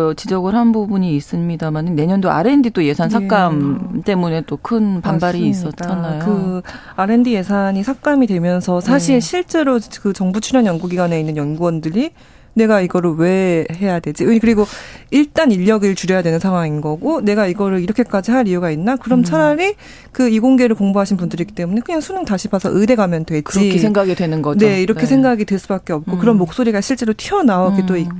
[0.10, 4.02] 어, 지적을 한 부분이 있습니다만 내년도 R&D 또 예산 삭감 네.
[4.02, 5.86] 때문에 또 큰 반발이 맞습니다.
[5.86, 6.26] 있었잖아요.
[6.26, 6.62] 그
[6.96, 9.20] R&D 예산이 삭감이 되면서 사실 네.
[9.22, 12.12] 실제로 그 정부 출연 연구기관에 있는 연구원들이
[12.58, 14.26] 내가 이거를 왜 해야 되지?
[14.40, 14.66] 그리고
[15.12, 18.96] 일단 인력을 줄여야 되는 상황인 거고 내가 이거를 이렇게까지 할 이유가 있나?
[18.96, 19.24] 그럼 음.
[19.24, 19.76] 차라리
[20.12, 23.44] 그 이공계를 공부하신 분들이기 때문에 그냥 수능 다시 봐서 의대 가면 되지.
[23.44, 24.66] 그렇게 생각이 되는 거죠.
[24.66, 25.06] 네, 이렇게 네.
[25.06, 26.20] 생각이 될 수밖에 없고 음.
[26.20, 28.00] 그런 목소리가 실제로 튀어나오기도 음.
[28.00, 28.16] 있고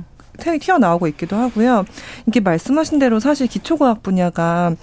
[0.58, 1.84] 튀어나오고 있기도 하고요.
[2.26, 4.74] 이게 말씀하신 대로 사실 기초과학 분야가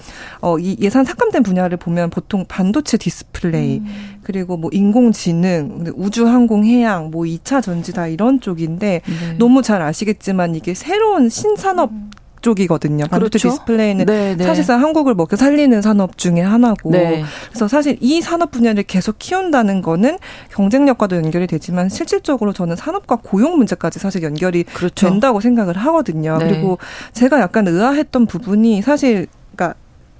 [0.41, 4.19] 어, 이 예산 삭감된 분야를 보면 보통 반도체 디스플레이 음.
[4.23, 9.33] 그리고 뭐 인공지능, 우주 항공 해양, 뭐 2차 전지 다 이런 쪽인데 네.
[9.37, 12.11] 너무 잘 아시겠지만 이게 새로운 신산업 음.
[12.45, 13.07] 쪽이거든요.
[13.07, 13.49] 그렇죠?
[13.49, 14.43] 디스플레이는 네, 네.
[14.43, 17.23] 사실상 한국을 먹여 살리는 산업 중에 하나고 네.
[17.49, 20.19] 그래서 사실 이 산업 분야를 계속 키운다는 거는
[20.51, 25.09] 경쟁력과도 연결이 되지만 실질적으로 저는 산업과 고용 문제까지 사실 연결이 그렇죠.
[25.09, 26.37] 된다고 생각을 하거든요.
[26.37, 26.47] 네.
[26.47, 26.77] 그리고
[27.13, 29.25] 제가 약간 의아했던 부분이 사실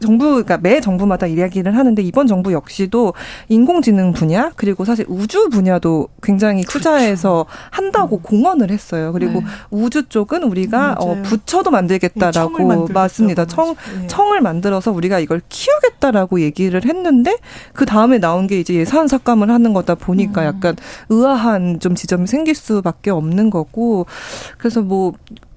[0.05, 3.13] 정부, 그러니까 매 정부마다 이야기를 하는데 이번 정부 역시도
[3.49, 6.79] 인공지능 분야 그리고 사실 우주 분야도 굉장히 그렇죠.
[6.79, 7.69] 투자해서 그렇죠.
[7.71, 8.21] 한다고 음.
[8.21, 9.11] 공언을 했어요.
[9.11, 9.45] 그리고 네.
[9.71, 13.45] 우주 쪽은 우리가 어, 부처도 만들겠다라고 맞습니다.
[13.45, 14.07] 청 네.
[14.07, 17.37] 청을 만들어서 우리가 이걸 키우겠다라고 얘기를 했는데
[17.73, 20.47] 그 다음에 나온 게 이제 예산 삭감을 하는 거다 보니까 음.
[20.47, 20.75] 약간
[21.09, 24.05] 의아한 좀 지점이 생길 수밖에 없는 거고
[24.57, 25.13] 그래서 뭐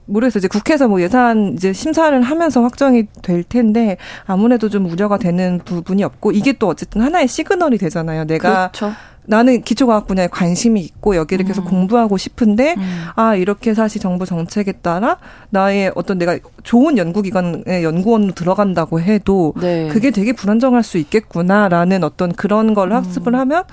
[0.09, 0.39] 모르겠어요.
[0.39, 6.03] 이제 국회에서 뭐 예산 이제 심사를 하면서 확정이 될 텐데 아무래도 좀 우려가 되는 부분이
[6.03, 8.25] 없고 이게 또 어쨌든 하나의 시그널이 되잖아요.
[8.25, 8.95] 내가 그렇죠.
[9.29, 11.71] 나는 기초과학 분야에 관심이 있고 여기를 계속 음.
[11.71, 13.05] 공부하고 싶은데 음.
[13.15, 15.19] 아 이렇게 사실 정부 정책에 따라
[15.51, 19.89] 나의 어떤 내가 좋은 연구기관의 연구원으로 들어간다고 해도 네.
[19.89, 22.97] 그게 되게 불안정할 수 있겠구나라는 어떤 그런 걸 음.
[22.97, 23.65] 학습을 하면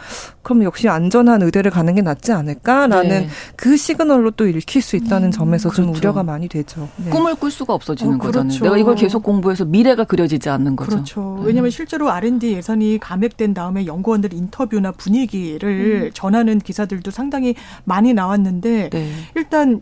[0.42, 3.30] 그럼 역시 안전한 의대를 가는 게 낫지 않을까라는 네.
[3.56, 5.32] 그 시그널로 또 읽힐 수 있다는 음.
[5.32, 5.84] 점에서 그렇죠.
[5.84, 6.90] 좀 우려가 많이 되죠.
[6.98, 7.10] 네.
[7.10, 8.40] 꿈을 꿀 수가 없어지는 어, 그렇죠.
[8.40, 8.60] 거잖아요.
[8.64, 10.92] 내가 이걸 계속 공부해서 미래가 그려지지 않는 거죠.
[10.92, 11.38] 그렇죠.
[11.40, 11.48] 네.
[11.48, 16.12] 왜냐하면 실제로 R&D 예산이 감액된 다음에 연구원들 인터뷰나 분위기 얘기를 음.
[16.14, 19.12] 전하는 기사들도 상당히 많이 나왔는데 네.
[19.36, 19.82] 일단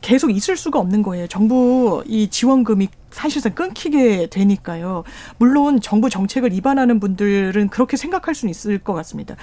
[0.00, 1.26] 계속 있을 수가 없는 거예요.
[1.26, 5.04] 정부 이 지원금이 사실상 끊기게 되니까요.
[5.38, 9.36] 물론 정부 정책을 위반하는 분들은 그렇게 생각할 수는 있을 것 같습니다.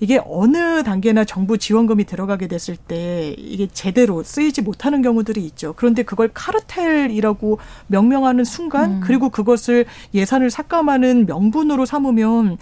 [0.00, 5.74] 이게 어느 단계나 정부 지원금이 들어가게 됐을 때 이게 제대로 쓰이지 못하는 경우들이 있죠.
[5.76, 9.00] 그런데 그걸 카르텔이라고 명명하는 순간 음.
[9.04, 12.56] 그리고 그것을 예산을 삭감하는 명분으로 삼으면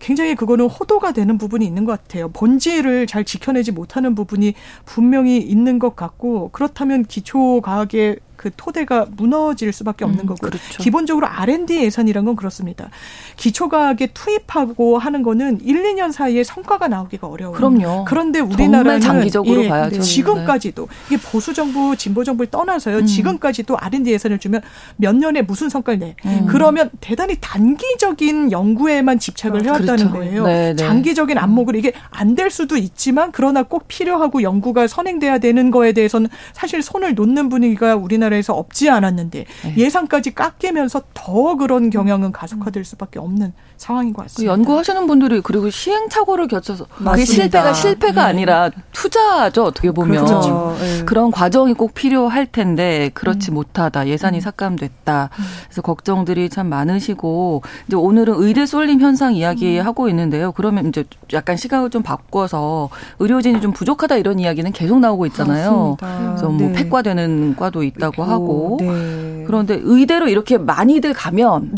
[0.00, 2.28] 굉장히 그거는 호도가 되는 부분이 있는 것 같아요.
[2.28, 4.54] 본질을 잘 지켜내지 못하는 부분이
[4.84, 10.82] 분명히 있는 것 같고 그렇다면 기초 과학의 그 토대가 무너질 수밖에 없는 음, 거고 그렇죠.
[10.82, 12.88] 기본적으로 R&D 예산이란 건 그렇습니다.
[13.36, 17.54] 기초과학에 투입하고 하는 거는 1, 2년 사이에 성과가 나오기가 어려워요.
[17.56, 18.04] 그럼요.
[18.06, 20.00] 그런데 우리나라는 장기적으로 예, 봐야죠.
[20.00, 22.98] 지금까지도 이게 보수 정부, 진보 정부를 떠나서요.
[22.98, 23.06] 음.
[23.06, 24.62] 지금까지도 R&D 예산을 주면
[24.96, 26.16] 몇 년에 무슨 성과를 내.
[26.24, 26.46] 음.
[26.48, 30.12] 그러면 대단히 단기적인 연구에만 집착을 해왔다는 그렇죠.
[30.12, 30.46] 거예요.
[30.46, 30.76] 네, 네.
[30.76, 36.28] 장기적인 안목을 이게 안 될 수도 있지만 그러나 꼭 필요하고 연구가 선행돼야 되는 거에 대해서는
[36.52, 39.76] 사실 손을 놓는 분위기가 우리나라 우리나라에서 없지 않았는데 네.
[39.76, 44.52] 예산까지 깎이면서 더 그런 경향은 가속화될 수밖에 없는 상황인 것 같습니다.
[44.52, 48.28] 연구하시는 분들이 그리고 시행착오를 겪어서 그게 실패가 실패가 네.
[48.28, 50.76] 아니라 투자죠 어떻게 보면 그렇죠.
[50.80, 51.04] 네.
[51.04, 53.54] 그런 과정이 꼭 필요할 텐데 그렇지 음.
[53.54, 54.40] 못하다 예산이 음.
[54.40, 55.44] 삭감됐다 음.
[55.66, 60.08] 그래서 걱정들이 참 많으시고 이제 오늘은 의대 쏠림 현상 이야기하고 음.
[60.10, 60.52] 있는데요.
[60.52, 65.96] 그러면 이제 약간 시각을 좀 바꿔서 의료진이 좀 부족하다 이런 이야기는 계속 나오고 있잖아요.
[66.00, 66.28] 맞습니다.
[66.30, 66.72] 그래서 뭐 네.
[66.72, 69.44] 폐과되는 과도 있다고 하고 네.
[69.46, 71.70] 그런데 의대로 이렇게 많이들 가면.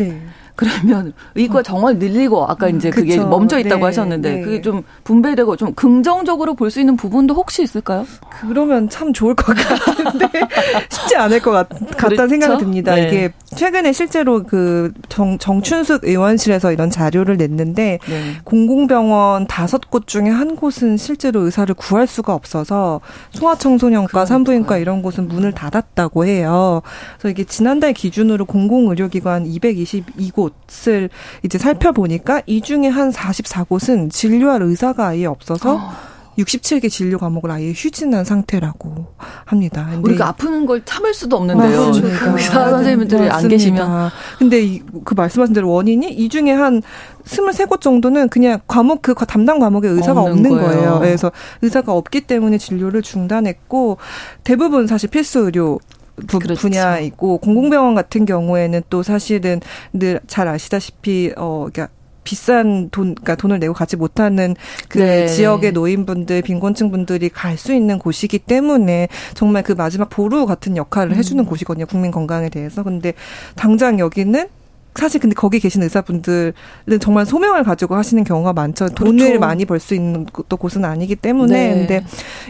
[0.60, 0.68] 네.
[0.80, 1.62] 그러면 의과 어.
[1.62, 3.28] 정원 늘리고 아까 이제 그게 그쵸.
[3.28, 3.84] 멈춰 있다고 네.
[3.84, 4.40] 하셨는데 네.
[4.42, 8.06] 그게 좀 분배되고 좀 긍정적으로 볼 수 있는 부분도 혹시 있을까요?
[8.42, 10.28] 그러면 참 좋을 것 같은데
[10.88, 12.28] 쉽지 않을 것 같, 그렇죠?
[12.28, 12.94] 생각이 듭니다.
[12.94, 13.08] 네.
[13.08, 18.22] 이게 최근에 실제로 그 정, 정춘숙 의원실에서 이런 자료를 냈는데 네.
[18.44, 23.00] 공공병원 다섯 곳 중에 한 곳은 실제로 의사를 구할 수가 없어서
[23.32, 26.82] 소아청소년과 산부인과 이런 곳은 문을 닫았다고 해요.
[27.18, 31.10] 그래서 이게 지난달 기준으로 공공의료기관 222곳 곳을
[31.42, 36.10] 이제 살펴보니까 이 중에 한 44곳은 진료할 의사가 아예 없어서 어.
[36.38, 39.06] 67개 진료 과목을 아예 휴진한 상태라고
[39.44, 39.88] 합니다.
[40.00, 41.92] 우리가 아프는 걸 참을 수도 없는데요.
[41.92, 42.70] 의사 그러니까.
[42.70, 44.10] 선생님들이 안 계시면.
[44.38, 46.82] 근데 이, 그 말씀하신 대로 원인이 이 중에 한
[47.24, 50.70] 23곳 정도는 그냥 과목 그 담당 과목에 의사가 없는, 없는 거예요.
[50.70, 50.98] 거예요.
[51.00, 51.32] 그래서
[51.62, 53.98] 의사가 없기 때문에 진료를 중단했고
[54.44, 55.78] 대부분 사실 필수 의료
[56.26, 56.61] 부, 그렇죠.
[56.61, 59.61] 분야이고 공공병원 같은 경우에는 또 사실은
[59.92, 61.88] 늘 잘 아시다시피 어 그러니까
[62.22, 64.54] 비싼 돈, 그러니까 돈을 내고 가지 못하는
[64.88, 65.26] 그 네.
[65.26, 71.12] 지역의 노인분들, 빈곤층 분들이 갈 수 있는 곳이기 때문에 정말 그 마지막 보루 같은 역할을
[71.12, 71.16] 음.
[71.16, 71.87] 해주는 곳이거든요.
[71.87, 72.83] 국민 건강에 대해서.
[72.83, 73.14] 근데
[73.56, 74.48] 당장 여기는
[74.94, 76.53] 사실 근데 거기 계신 의사분들은
[77.00, 78.88] 정말 소명을 가지고 하시는 경우가 많죠.
[78.88, 79.40] 돈을 그렇죠.
[79.40, 81.74] 많이 벌 수 있는 또 곳은 아니기 때문에 네.
[81.74, 82.05] 근데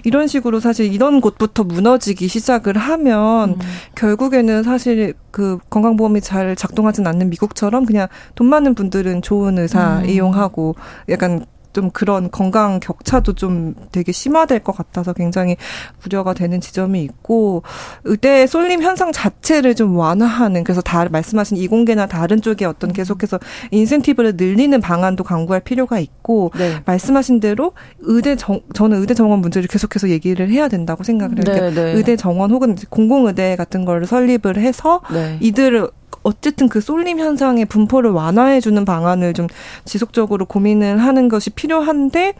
[0.04, 3.58] 이런 식으로 사실 이런 곳부터 무너지기 시작을 하면 음.
[3.94, 10.08] 결국에는 사실 그 건강보험이 잘 작동하진 않는 미국처럼 그냥 돈 많은 분들은 좋은 의사 음.
[10.08, 10.74] 이용하고
[11.08, 15.56] 약간 좀 그런 건강 격차도 좀 되게 심화될 것 같아서 굉장히
[16.04, 17.62] 우려가 되는 지점이 있고
[18.04, 23.38] 의대 쏠림 현상 자체를 좀 완화하는 그래서 다 말씀하신 이공계나 다른 쪽에 어떤 계속해서
[23.70, 26.80] 인센티브를 늘리는 방안도 강구할 필요가 있고 네.
[26.84, 31.44] 말씀하신 대로 의대 정 저는 의대 정원 문제를 계속해서 얘기를 해야 된다고 생각을 해요.
[31.44, 31.92] 네, 그러니까 네.
[31.92, 35.38] 의대 정원 혹은 공공의대 같은 거를 설립을 해서 네.
[35.40, 35.88] 이들을
[36.22, 39.46] 어쨌든 그 쏠림 현상의 분포를 완화해주는 방안을 좀
[39.84, 42.34] 지속적으로 고민을 하는 것이 필요한데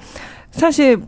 [0.51, 1.01] 사실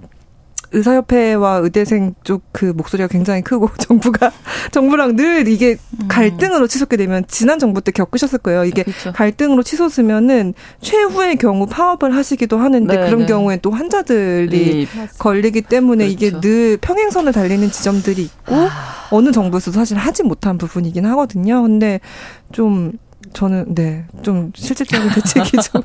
[0.73, 4.31] 의사협회와 의대생 쪽 그 목소리가 굉장히 크고 정부가
[4.71, 6.09] 정부랑 늘 이게 음.
[6.09, 8.65] 갈등으로 치솟게 되면 지난 정부 때 겪으셨을 거예요.
[8.65, 9.13] 이게 그렇죠.
[9.13, 13.27] 갈등으로 치솟으면은 최후의 경우 파업을 하시기도 하는데 네, 그런 네.
[13.27, 15.09] 경우에 또 환자들이 네.
[15.19, 16.27] 걸리기 때문에 그렇죠.
[16.27, 18.69] 이게 늘 평행선을 달리는 지점들이 있고 아.
[19.11, 21.63] 어느 정부에서도 사실 하지 못한 부분이긴 하거든요.
[21.63, 22.01] 근데
[22.53, 22.93] 좀
[23.33, 25.83] 저는 네 좀 실질적인 대책이 좀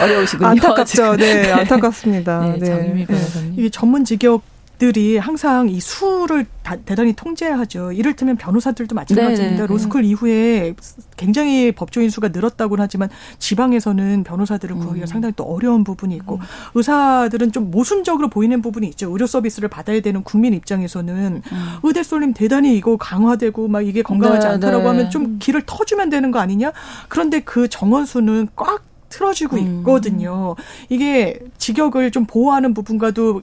[0.00, 0.48] 어려우시군요.
[0.48, 1.16] 안타깝죠.
[1.16, 2.56] 네, 안타깝습니다.
[2.58, 3.04] 네, 네.
[3.08, 3.52] 네.
[3.56, 4.42] 이게 전문 직업
[4.80, 7.92] 들이 항상 이 수를 다, 대단히 통제하죠.
[7.92, 9.44] 이를테면 변호사들도 마찬가지입니다.
[9.44, 9.60] 네네.
[9.60, 9.66] 네.
[9.66, 10.74] 로스쿨 이후에
[11.18, 15.06] 굉장히 법조인 수가 늘었다고는 하지만 지방에서는 변호사들을 구하기가 음.
[15.06, 16.40] 상당히 또 어려운 부분이 있고 음.
[16.74, 19.10] 의사들은 좀 모순적으로 보이는 부분이 있죠.
[19.10, 21.76] 의료 서비스를 받아야 되는 국민 입장에서는 음.
[21.82, 24.88] 의대 쏠림 대단히 이거 강화되고 막 이게 건강하지 네, 않다라고 네.
[24.88, 26.72] 하면 좀 길을 터주면 되는 거 아니냐?
[27.08, 29.78] 그런데 그 정원 수는 꽉 틀어지고 음.
[29.80, 30.56] 있거든요.
[30.88, 33.42] 이게 직역을 좀 보호하는 부분과도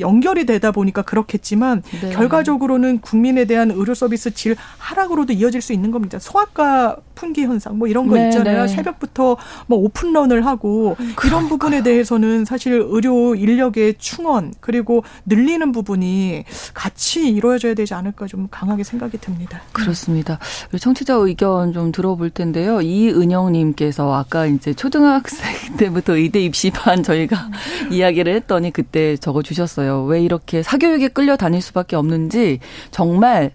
[0.00, 2.10] 연결이 되다 보니까 그렇겠지만 네.
[2.10, 6.18] 결과적으로는 국민에 대한 의료 서비스 질 하락으로도 이어질 수 있는 겁니다.
[6.18, 8.62] 소아과 풍기 현상 뭐 이런 거 네, 있잖아요.
[8.62, 8.68] 네.
[8.68, 9.36] 새벽부터
[9.66, 11.28] 뭐 오픈런을 하고 그러니까.
[11.28, 18.48] 이런 부분에 대해서는 사실 의료 인력의 충원 그리고 늘리는 부분이 같이 이루어져야 되지 않을까 좀
[18.50, 19.62] 강하게 생각이 듭니다.
[19.72, 20.38] 그렇습니다.
[20.78, 22.80] 청취자 의견 좀 들어볼 텐데요.
[22.80, 27.50] 이은영님께서 아까 이제 초등학생 때부터 의대 입시반 저희가
[27.90, 30.04] 이야기를 했더니 그때 적어 주셨 어요.
[30.04, 33.52] 왜 이렇게 사교육에 끌려 다닐 수밖에 없는지 정말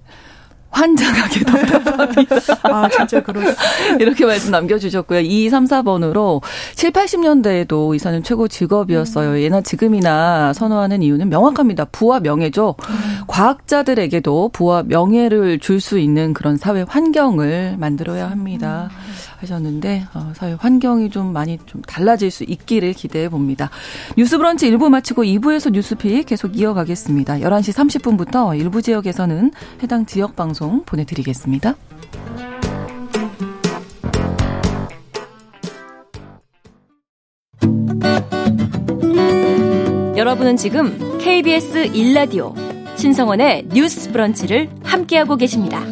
[0.72, 2.36] 환장하게 답답합니다.
[2.64, 3.42] 아, 진짜 그러
[4.00, 5.20] 이렇게 말씀 남겨주셨고요.
[5.20, 6.42] 2234번으로
[6.76, 9.32] 7, 80년대에도 의사는 최고 직업이었어요.
[9.32, 9.40] 음.
[9.40, 11.86] 예나 지금이나 선호하는 이유는 명확합니다.
[11.92, 12.76] 부와 명예죠.
[12.90, 12.96] 음.
[13.28, 18.90] 과학자들에게도 부와 명예를 줄 수 있는 그런 사회 환경을 만들어야 합니다.
[18.94, 19.11] 음.
[19.42, 23.70] 하셨는데 어, 사회 환경이 좀 많이 좀 달라질 수 있기를 기대해 봅니다.
[24.18, 27.36] 뉴스 브런치 1부 마치고 2부에서 뉴스픽 계속 이어가겠습니다.
[27.36, 29.52] 11시 30분부터 일부 지역에서는
[29.84, 31.76] 해당 지역 방송 보내드리겠습니다.
[40.18, 42.54] 여러분은 지금 KBS 1라디오
[42.96, 45.84] 신성원의 뉴스 브런치를 함께하고 계십니다.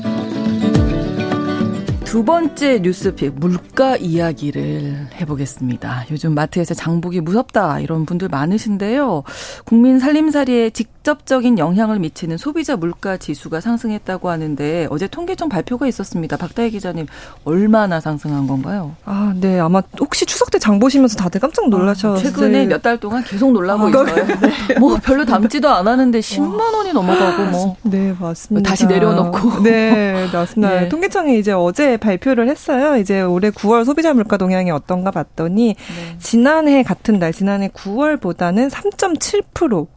[2.10, 6.06] 두 번째 뉴스픽 물가 이야기를 해보겠습니다.
[6.10, 9.22] 요즘 마트에서 장보기 무섭다 이런 분들 많으신데요.
[9.64, 16.38] 국민 살림살이에 직 접적인 영향을 미치는 소비자 물가 지수가 상승했다고 하는데 어제 통계청 발표가 있었습니다.
[16.38, 17.08] 박다혜 기자님
[17.46, 18.96] 얼마나 상승한 건가요?
[19.06, 22.14] 아, 네 아마 혹시 추석 때 장 보시면서 다들 깜짝 놀라셨어요.
[22.14, 24.06] 아, 최근에 몇 달 동안 계속 놀라고 아, 있어요.
[24.16, 24.76] 네.
[24.80, 27.76] 뭐 별로 담지도 않았는데 10만 원이 넘어가고 뭐.
[27.84, 28.70] 네 맞습니다.
[28.70, 29.64] 다시 내려놓고.
[29.64, 30.70] 네 맞습니다.
[30.82, 30.90] 네.
[30.90, 32.98] 통계청이 이제 어제 발표를 했어요.
[32.98, 36.18] 이제 올해 9월 소비자 물가 동향이 어떤가 봤더니 네.
[36.20, 39.88] 지난해 같은 날 지난해 9월보다는 3.7%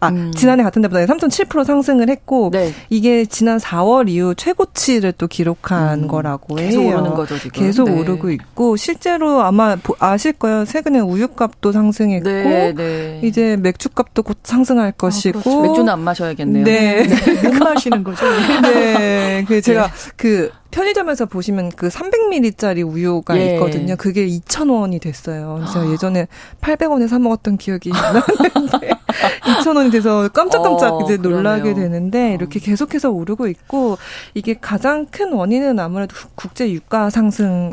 [0.00, 0.32] 아, 음.
[0.34, 2.72] 지난해 같은 데보다 3.7% 상승을 했고 네.
[2.90, 6.08] 이게 지난 4월 이후 최고치를 또 기록한 음.
[6.08, 6.68] 거라고 해요.
[6.68, 7.50] 계속 오르는 거죠, 지금.
[7.50, 7.98] 계속 네.
[7.98, 10.64] 오르고 있고 실제로 아마 아실 거예요.
[10.64, 13.20] 최근에 우유값도 상승했고 네, 네.
[13.22, 15.62] 이제 맥주값도 곧 상승할 아, 것이고 그렇죠.
[15.62, 16.64] 맥주는 안 마셔야겠네요.
[16.64, 17.06] 네.
[17.44, 18.24] 못 마시는 거죠.
[18.62, 19.44] 네.
[19.46, 20.10] 그 제가 네.
[20.16, 23.54] 그 편의점에서 보시면 그 300ml짜리 우유가 예.
[23.54, 23.96] 있거든요.
[23.96, 25.64] 그게 2,000원이 됐어요.
[25.72, 26.28] 제가 예전에
[26.60, 28.26] 800원에 사 먹었던 기억이 나는데
[29.40, 31.74] 2,000원이 돼서 깜짝깜짝 어, 이제 놀라게 그러네요.
[31.74, 33.96] 되는데 이렇게 계속해서 오르고 있고
[34.34, 37.72] 이게 가장 큰 원인은 아무래도 국제 유가 상승이라고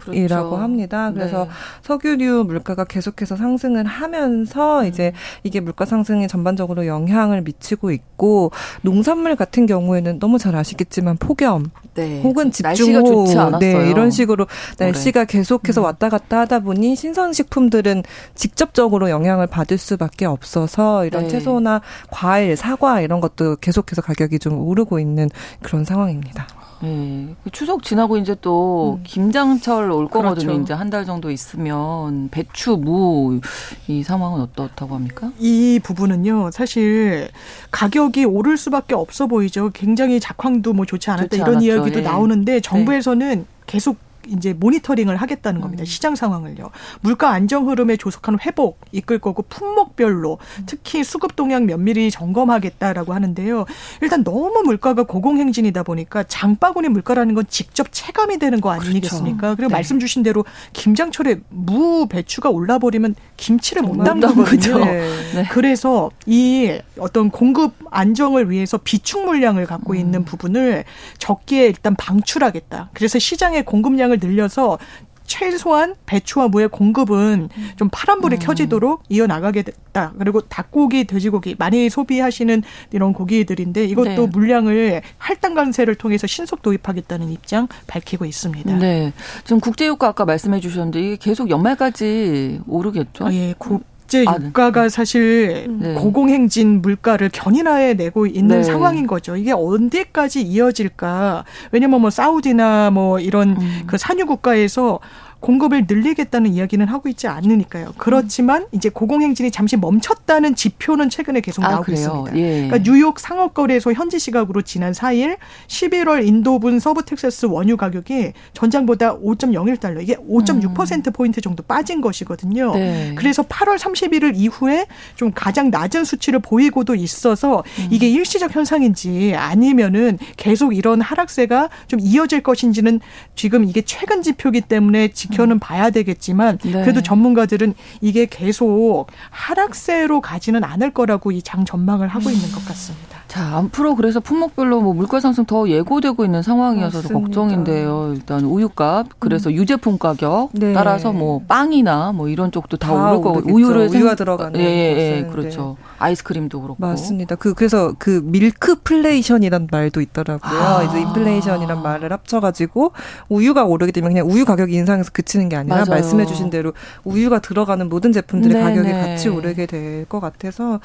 [0.50, 0.56] 그렇죠.
[0.56, 1.12] 합니다.
[1.14, 1.50] 그래서 네.
[1.82, 4.88] 석유류 물가가 계속해서 상승을 하면서 음.
[4.88, 5.12] 이제
[5.44, 12.22] 이게 물가 상승에 전반적으로 영향을 미치고 있고 농산물 같은 경우에는 너무 잘 아시겠지만 폭염 네.
[12.22, 13.60] 혹은 집중 날씨가 좋지 않았어요.
[13.60, 15.86] 네, 이런 식으로 날씨가 계속해서 음.
[15.86, 18.04] 왔다 갔다 하다 보니 신선식품들은
[18.36, 21.30] 직접적으로 영향을 받을 수밖에 없어서 이런 네.
[21.30, 25.30] 채소나 과일, 사과 이런 것도 계속해서 가격이 좀 오르고 있는
[25.62, 26.48] 그런 상황입니다.
[26.84, 27.36] 네.
[27.52, 29.04] 추석 지나고 이제 또 음.
[29.06, 30.46] 김장철 올 거거든요.
[30.48, 30.62] 그렇죠.
[30.62, 33.40] 이제 한 달 정도 있으면 배추, 무
[33.88, 35.32] 이 상황은 어떻다고 합니까?
[35.40, 36.52] 이 부분은요.
[36.52, 37.30] 사실
[37.72, 39.70] 가격이 오를 수밖에 없어 보이죠.
[39.74, 41.66] 굉장히 작황도 뭐 좋지 않았다 좋지 이런 않았죠.
[41.66, 42.04] 이야기도 예.
[42.04, 43.46] 나오는데 정부에서는 네.
[43.66, 45.84] 계속 이제 모니터링을 하겠다는 겁니다.
[45.84, 45.86] 음.
[45.86, 46.72] 시장 상황을요.
[47.02, 50.64] 물가 안정 흐름에 조속한 회복 이끌 거고 품목별로 음.
[50.66, 53.66] 특히 수급 동향 면밀히 점검하겠다라고 하는데요.
[54.02, 59.40] 일단 너무 물가가 고공행진이다 보니까 장바구니 물가라는 건 직접 체감이 되는 거 아니겠습니까?
[59.40, 59.56] 그렇죠.
[59.56, 59.74] 그리고 네.
[59.74, 64.86] 말씀 주신 대로 김장철에 무 배추가 올라버리면 김치를 못 담그거든요.
[64.86, 65.10] 네.
[65.36, 65.48] 네.
[65.52, 69.98] 그래서 이 어떤 공급 안정을 위해서 비축 물량을 갖고 음.
[69.98, 70.84] 있는 부분을
[71.18, 72.90] 적기에 일단 방출하겠다.
[72.94, 74.78] 그래서 시장의 공급량을 물량을 늘려서
[75.26, 78.40] 최소한 배추와 무의 공급은 좀 파란불이 음.
[78.40, 80.14] 켜지도록 이어나가겠다.
[80.20, 84.28] 그리고 닭고기, 돼지고기 많이 소비하시는 이런 고기들인데 이것도 네.
[84.28, 88.78] 물량을 할당 강세를 통해서 신속 도입하겠다는 입장 밝히고 있습니다.
[88.78, 89.14] 네.
[89.46, 93.26] 지금 국제유가 아까 말씀해 주셨는데 이게 계속 연말까지 오르겠죠?
[93.26, 93.56] 아, 예.
[93.58, 94.48] 고, 국제 아, 네.
[94.48, 95.94] 유가가 사실 네.
[95.94, 98.64] 고공행진 물가를 견인하에 내고 있는 네.
[98.64, 99.36] 상황인 거죠.
[99.38, 101.46] 이게 언제까지 이어질까?
[101.72, 103.84] 왜냐면 뭐 사우디나 뭐 이런 음.
[103.88, 105.00] 그 산유 국가에서
[105.44, 107.92] 공급을 늘리겠다는 이야기는 하고 있지 않으니까요.
[107.98, 112.38] 그렇지만 이제 고공행진이 잠시 멈췄다는 지표는 최근에 계속 아, 나오고 아, 있습니다.
[112.38, 112.68] 예.
[112.68, 115.36] 그러니까 뉴욕 상업거래소 현지 시각으로 지난 4일
[115.68, 121.12] 11월 인도분 서부 텍사스 원유 가격이 전장보다 5.01달러 이게 5.6% 음.
[121.14, 122.74] 포인트 정도 빠진 것이거든요.
[122.76, 123.14] 네.
[123.18, 124.86] 그래서 8월 31일 이후에
[125.18, 127.88] 좀 가장 낮은 수치를 보이고도 있어서 음.
[127.92, 133.02] 이게 일시적 현상인지 아니면은 계속 이런 하락세가 좀 이어질 것인지는
[133.36, 136.72] 지금 이게 최근 지표기 때문에 지 켜는 봐야 되겠지만 네.
[136.72, 143.23] 그래도 전문가들은 이게 계속 하락세로 가지는 않을 거라고 이 장 전망을 하고 있는 것 같습니다.
[143.34, 147.20] 자, 앞으로 그래서 품목별로 뭐 물가 상승 더 예고되고 있는 상황이어서 맞습니다.
[147.20, 148.12] 걱정인데요.
[148.14, 149.56] 일단 우유값, 그래서 음.
[149.56, 150.72] 유제품 가격 네.
[150.74, 155.18] 따라서 뭐 빵이나 뭐 이런 쪽도 다, 다 오를 거고 우유를 우유가 들어가는 예, 예,
[155.18, 155.78] 예, 그렇죠.
[155.98, 156.78] 아이스크림도 그렇고.
[156.80, 157.34] 맞습니다.
[157.34, 160.60] 그 그래서 그 밀크플레이션이란 말도 있더라고요.
[160.60, 160.84] 아.
[160.84, 162.92] 이제 인플레이션이란 말을 합쳐 가지고
[163.30, 165.90] 우유가 오르게 되면 그냥 우유 가격이 인상해서 그치는 게 아니라 맞아요.
[165.90, 168.76] 말씀해 주신 대로 우유가 들어가는 모든 제품들의 네네.
[168.76, 170.80] 가격이 같이 오르게 될 것 같아서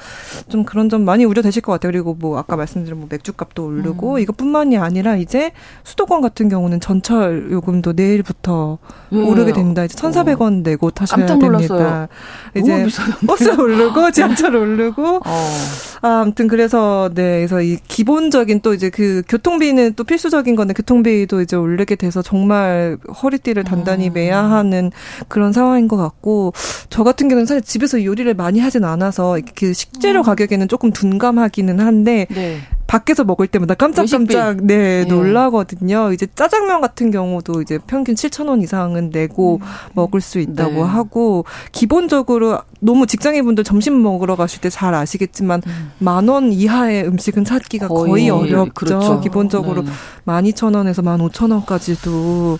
[0.47, 1.91] 좀 그런 점 많이 우려되실 것 같아요.
[1.91, 4.19] 그리고 뭐 아까 말씀드린 뭐 맥주값도 오르고 음.
[4.19, 5.51] 이것뿐만이 아니라 이제
[5.83, 8.77] 수도권 같은 경우는 전철 요금도 내일부터
[9.11, 9.17] 예.
[9.17, 9.83] 오르게 됩니다.
[9.83, 12.07] 이제 1,400원 내고 타셔야 됩니다.
[12.55, 12.87] 이제
[13.27, 15.49] 버스 오르고 지하철 오르고 어.
[16.01, 21.41] 아, 아무튼 그래서 네, 그래서 이 기본적인 또 이제 그 교통비는 또 필수적인 건데 교통비도
[21.41, 24.13] 이제 오르게 돼서 정말 허리띠를 단단히 음.
[24.13, 24.91] 매야 하는
[25.27, 26.53] 그런 상황인 것 같고
[26.89, 30.23] 저 같은 경우는 사실 집에서 요리를 많이 하진 않아서 그 식재료 음.
[30.23, 32.59] 가격에는 조금 둔감하기는 한데 네.
[32.89, 36.11] 밖에서 먹을 때마다 깜짝깜짝 네, 네, 놀라거든요.
[36.11, 39.67] 이제 짜장면 같은 경우도 이제 평균 7,000원 이상은 내고 음.
[39.93, 40.81] 먹을 수 있다고 네.
[40.81, 45.91] 하고 기본적으로 너무 직장인분들 점심 먹으러 가실 때 잘 아시겠지만 음.
[45.99, 48.71] 만원 이하의 음식은 찾기가 거의, 거의 어렵죠.
[48.73, 49.19] 그렇죠.
[49.19, 49.91] 기본적으로 네.
[50.25, 52.59] 12,000원에서 15,000원까지도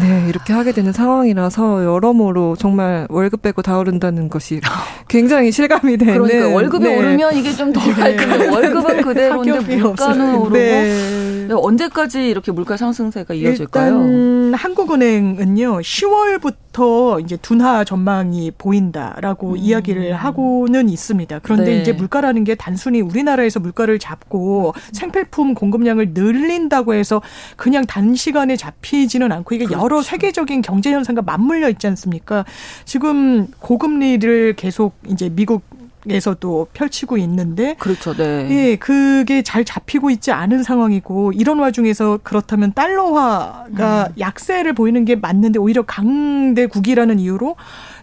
[0.00, 4.60] 네, 이렇게 하게 되는 상황이라서 여러모로 정말 월급 빼고 다 오른다는 것이
[5.08, 6.14] 굉장히 실감이 되는.
[6.14, 6.98] 그러니까 월급이 네.
[6.98, 11.48] 오르면 이게 좀 덜할 텐데 월급은 그대로인데 물가는 오르고 네.
[11.52, 14.06] 언제까지 이렇게 물가 상승세가 이어질까요?
[14.06, 19.56] 일단 한국은행은요 10월부터 이제 둔화 전망이 보인다라고 음.
[19.56, 21.40] 이야기를 하고는 있습니다.
[21.40, 21.80] 그런데 네.
[21.80, 27.20] 이제 물가라는 게 단순히 우리나라에서 물가를 잡고 생필품 공급량을 늘린다고 해서
[27.56, 29.82] 그냥 단시간에 잡히지는 않고 이게 그렇죠.
[29.82, 32.44] 여러 세계적인 경제 현상과 맞물려 있지 않습니까?
[32.84, 35.62] 지금 고금리를 계속 이제 미국
[36.08, 38.14] 에서도 펼치고 있는데 그렇죠.
[38.14, 38.48] 네.
[38.50, 44.14] 예, 그게 잘 잡히고 있지 않은 상황이고 이런 와중에서 그렇다면 달러화가 음.
[44.18, 47.56] 약세를 보이는 게 맞는데 오히려 강대국이라는 이유로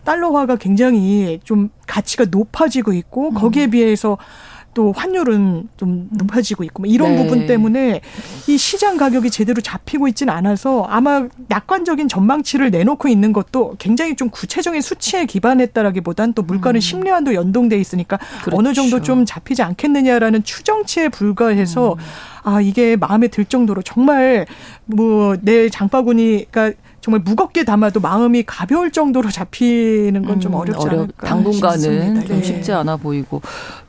[0.03, 3.33] 달러화가 굉장히 좀 가치가 높아지고 있고 음.
[3.33, 4.17] 거기에 비해서
[4.73, 7.23] 또 환율은 좀 높아지고 있고 뭐 이런 네.
[7.23, 8.01] 부분 때문에
[8.47, 14.29] 이 시장 가격이 제대로 잡히고 있지는 않아서 아마 낙관적인 전망치를 내놓고 있는 것도 굉장히 좀
[14.29, 16.79] 구체적인 수치에 기반했다라기보단 또 물가는 음.
[16.79, 18.57] 심리와도 연동돼 있으니까 그렇죠.
[18.57, 21.97] 어느 정도 좀 잡히지 않겠느냐라는 추정치에 불과해서 음.
[22.43, 24.45] 아 이게 마음에 들 정도로 정말
[24.85, 31.27] 뭐 내 장바구니가 정말 무겁게 담아도 마음이 가벼울 정도로 잡히는 건좀 음, 어렵지 어렵, 않을까
[31.27, 32.43] 당분간은 좀 네.
[32.43, 33.41] 쉽지 않아 보이고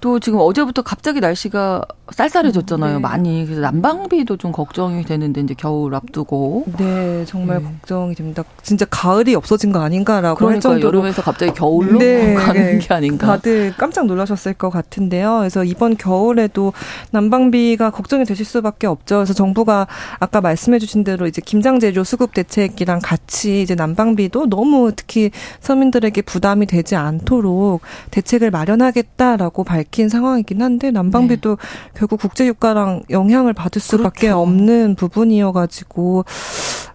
[0.03, 2.95] 또 지금 어제부터 갑자기 날씨가 쌀쌀해졌잖아요.
[2.95, 2.99] 네.
[2.99, 7.65] 많이 그래서 난방비도 좀 걱정이 되는데 이제 겨울 앞두고 네 정말 네.
[7.65, 8.43] 걱정이 됩니다.
[8.65, 12.35] 진짜 가을이 없어진 거 아닌가라고 그러니까 할 정도로 여름에서 갑자기 겨울로 네.
[12.35, 13.29] 가는 게 아닌가.
[13.29, 15.39] 다들 깜짝 놀라셨을 것 같은데요.
[15.39, 16.73] 그래서 이번 겨울에도
[17.13, 19.19] 난방비가 걱정이 되실 수밖에 없죠.
[19.19, 19.87] 그래서 정부가
[20.19, 26.67] 아까 말씀해주신 대로 이제 김장 재료 수급 대책이랑 같이 이제 난방비도 너무 특히 서민들에게 부담이
[26.67, 31.91] 되지 않도록 대책을 마련하겠다라고 밝힌 상황이긴 한데 난방비도 네.
[31.95, 34.41] 결국 국제 유가랑 영향을 받을 수밖에 그렇죠.
[34.41, 36.25] 없는 부분이어가지고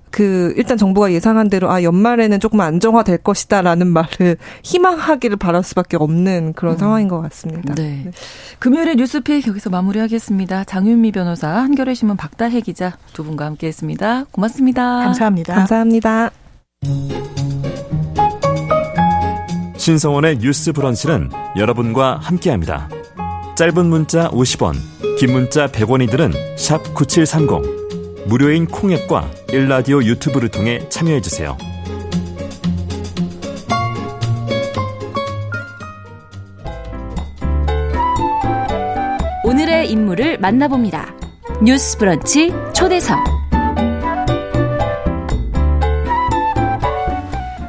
[0.10, 6.54] 그 일단 정부가 예상한 대로 아 연말에는 조금 안정화될 것이다라는 말을 희망하기를 바랄 수밖에 없는
[6.54, 6.78] 그런 음.
[6.80, 7.76] 상황인 것 같습니다.
[7.76, 8.02] 네.
[8.06, 8.12] 네.
[8.58, 10.64] 금요일에 뉴스픽 여기서 마무리하겠습니다.
[10.64, 14.26] 장윤미 변호사, 한겨레 신문 박다혜 기자 두 분과 함께했습니다.
[14.32, 15.04] 고맙습니다.
[15.04, 15.54] 감사합니다.
[15.54, 16.32] 감사합니다.
[19.88, 22.90] 신성원의 뉴스 브런치는 여러분과 함께합니다.
[23.56, 24.76] 짧은 문자 50원,
[25.18, 28.28] 긴 문자 100원이들은 샵 9730.
[28.28, 31.58] 무료인 콩앱과 일라디오 유튜브를 통해 참여해주세요.
[39.46, 41.16] 오늘의 인물을 만나봅니다.
[41.64, 43.37] 뉴스 브런치 초대석.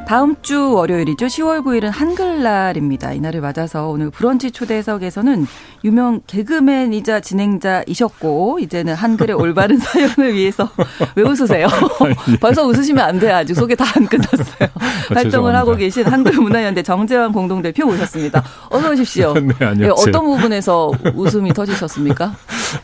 [0.09, 1.27] 다음 주 월요일이죠.
[1.27, 3.13] 10월 9일은 한글날입니다.
[3.13, 5.45] 이날을 맞아서 오늘 브런치 초대석에서는
[5.83, 10.69] 유명 개그맨이자 진행자이셨고 이제는 한글의 올바른 사용을 위해서
[11.15, 11.67] 왜 웃으세요?
[12.39, 13.35] 벌써 웃으시면 안 돼요.
[13.35, 14.69] 아직 소개 다 안 끝났어요.
[14.79, 18.43] 아, 활동을 하고 계신 한글문화연대 정재환 공동대표 모셨습니다.
[18.69, 19.33] 어서 오십시오.
[19.39, 19.85] 네, 안녕하세요.
[19.85, 22.35] 예, 어떤 부분에서 웃음이 터지셨습니까?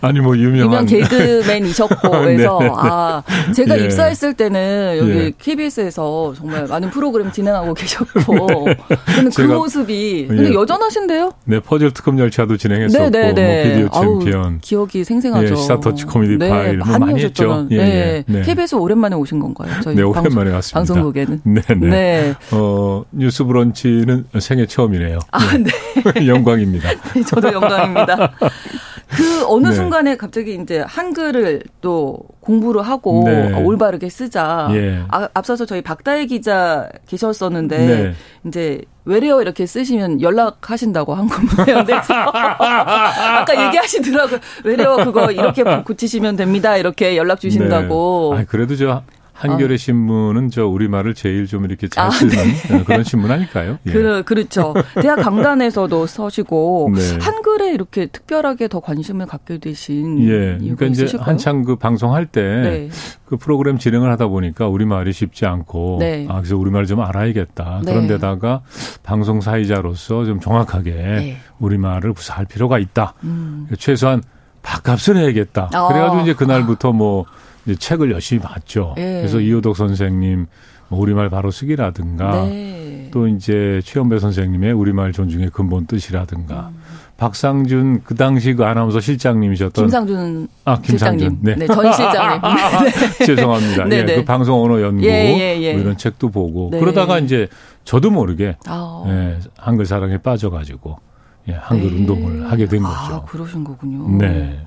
[0.02, 2.72] 아니 뭐 유명한 유명 개그맨이셨고 그래서 네.
[2.76, 3.22] 아
[3.56, 3.84] 제가 예.
[3.86, 5.32] 입사했을 때는 여기 예.
[5.38, 8.66] KBS에서 정말 많은 프로그램 진행하고 계셨고
[9.06, 10.54] 근데 그 모습이 근데 예.
[10.54, 11.34] 여전하신데요?
[11.46, 13.80] 네 퍼즐 특급 열차도 진행 했었고 네, 네, 네.
[13.82, 15.52] 뭐 비디오 챔피언 기억이 생생하죠.
[15.52, 17.67] 예, 시사 터치 코미디 네, 파일 뭐 많이 했죠.
[17.71, 18.24] 예, 네.
[18.28, 18.41] 네.
[18.41, 19.71] KBS 오랜만에 오신 건가요?
[19.84, 20.80] 저희 네 오랜만에 방송, 왔습니다.
[20.80, 21.89] 방송국에는 네, 네.
[21.89, 22.36] 네.
[22.52, 25.19] 어 뉴스 브런치는 생애 처음이네요.
[25.32, 25.71] 아 네.
[26.28, 26.89] 영광입니다.
[27.28, 28.32] 저도 영광입니다.
[29.15, 29.73] 그 어느 네.
[29.73, 33.54] 순간에 갑자기 이제 한글을 또 공부를 하고 네.
[33.54, 34.67] 올바르게 쓰자.
[34.71, 35.04] 예.
[35.10, 38.13] 아, 앞서서 저희 박다혜 기자 계셨었는데 네.
[38.45, 44.39] 이제 외래어 이렇게 쓰시면 연락하신다고 한국문화연대에서 아까 얘기하시더라고요.
[44.63, 46.78] 외래어 그거 이렇게 고치시면 됩니다.
[46.78, 48.34] 이렇게 연락 주신다고.
[48.36, 48.41] 네.
[48.41, 49.04] 아, 그래도 저
[49.36, 49.78] 한겨레 아.
[49.78, 52.84] 신문은 저 우리말을 제일 좀 이렇게 잘 아, 쓰는 아, 네.
[52.86, 53.78] 그런 신문 아닐까요?
[53.86, 53.91] 예.
[53.91, 54.74] 그, 그렇죠.
[55.02, 57.17] 대학 강단에서도 서시고 네.
[57.19, 60.58] 한글에 이렇게 특별하게 더 관심을 갖게 되신 예.
[60.58, 61.28] 그러니까 이제 있으실까요?
[61.28, 62.89] 한창 그 방송할 때그 네.
[63.26, 66.26] 그 프로그램 진행을 하다 보니까 우리말이 쉽지 않고 네.
[66.30, 67.82] 아 그래서 우리말 좀 알아야겠다.
[67.84, 67.91] 네.
[67.91, 68.62] 그런데다가
[69.04, 71.38] 방송 사회자로서 좀 정확하게 네.
[71.60, 73.14] 우리말을 구사할 필요가 있다.
[73.24, 73.68] 음.
[73.78, 74.24] 최소한
[74.62, 75.70] 밥값을 해야겠다.
[75.74, 75.88] 아.
[75.89, 77.26] 그래가지고 이제 그날부터 뭐
[77.66, 78.93] 이제 책을 열심히 봤죠.
[78.95, 79.22] 네.
[79.22, 80.45] 그래서 이호덕 선생님
[80.88, 83.09] 뭐 우리말 바로 쓰기라든가 네.
[83.11, 86.82] 또 이제 최연배 선생님의 우리말 존중의 근본 뜻이라든가 음.
[87.18, 91.55] 박상준 그 당시 그 아나운서 실장님이셨던 김상준 아 김상준 네.
[91.55, 91.68] 네.
[91.68, 93.26] 전 실장님 네.
[93.26, 93.86] 죄송합니다.
[93.86, 95.74] 네, 예, 그 방송 언어 연구 예, 예, 예.
[95.74, 96.80] 뭐 이런 책도 보고 네.
[96.80, 97.47] 그러다가 이제
[97.86, 99.03] 저도 모르게 아.
[99.07, 100.99] 예, 한글 사랑에 빠져가지고
[101.47, 101.95] 예, 한글 네.
[101.95, 103.16] 운동을 하게 된 아, 거죠.
[103.16, 104.18] 아, 그러신 거군요.
[104.18, 104.59] 네.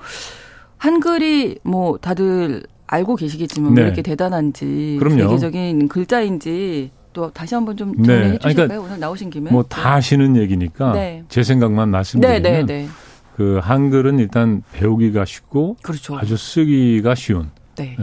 [0.78, 3.82] 한글이 뭐 다들 알고 계시겠지만 네.
[3.82, 5.28] 왜 이렇게 대단한지 그럼요.
[5.28, 8.02] 세계적인 글자인지 또 다시 한번 좀 네.
[8.04, 8.38] 정리해 네.
[8.38, 8.68] 주실까요?
[8.68, 9.88] 그러니까 오늘 나오신 김에 뭐다 네.
[9.88, 11.24] 아시는 얘기니까 네.
[11.28, 12.88] 제 생각만 말씀드리면 네, 네,
[13.36, 16.18] 그 한글은 일단 배우기가 쉽고 그렇죠.
[16.18, 17.50] 아주 쓰기가 쉬운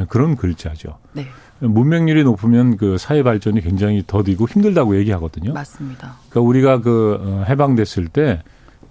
[0.07, 0.97] 그런 글자죠.
[1.59, 5.53] 문맹률이 높으면 그 사회 발전이 굉장히 더디고 힘들다고 얘기하거든요.
[5.53, 6.15] 맞습니다.
[6.29, 8.41] 그러니까 우리가 그 어, 해방됐을 때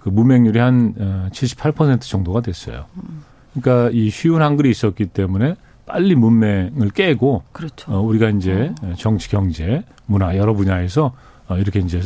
[0.05, 0.93] 그 문맹률이 한
[1.31, 2.85] 78% 어, 정도가 됐어요.
[2.97, 3.23] 음.
[3.55, 5.55] 그러니까 이 쉬운 한글이 있었기 때문에
[5.85, 7.91] 빨리 문맹을 깨고 그렇죠.
[7.91, 8.93] 어, 우리가 이제 어.
[8.97, 11.13] 정치, 경제, 문화 여러 분야에서
[11.47, 12.01] 어, 이렇게 이제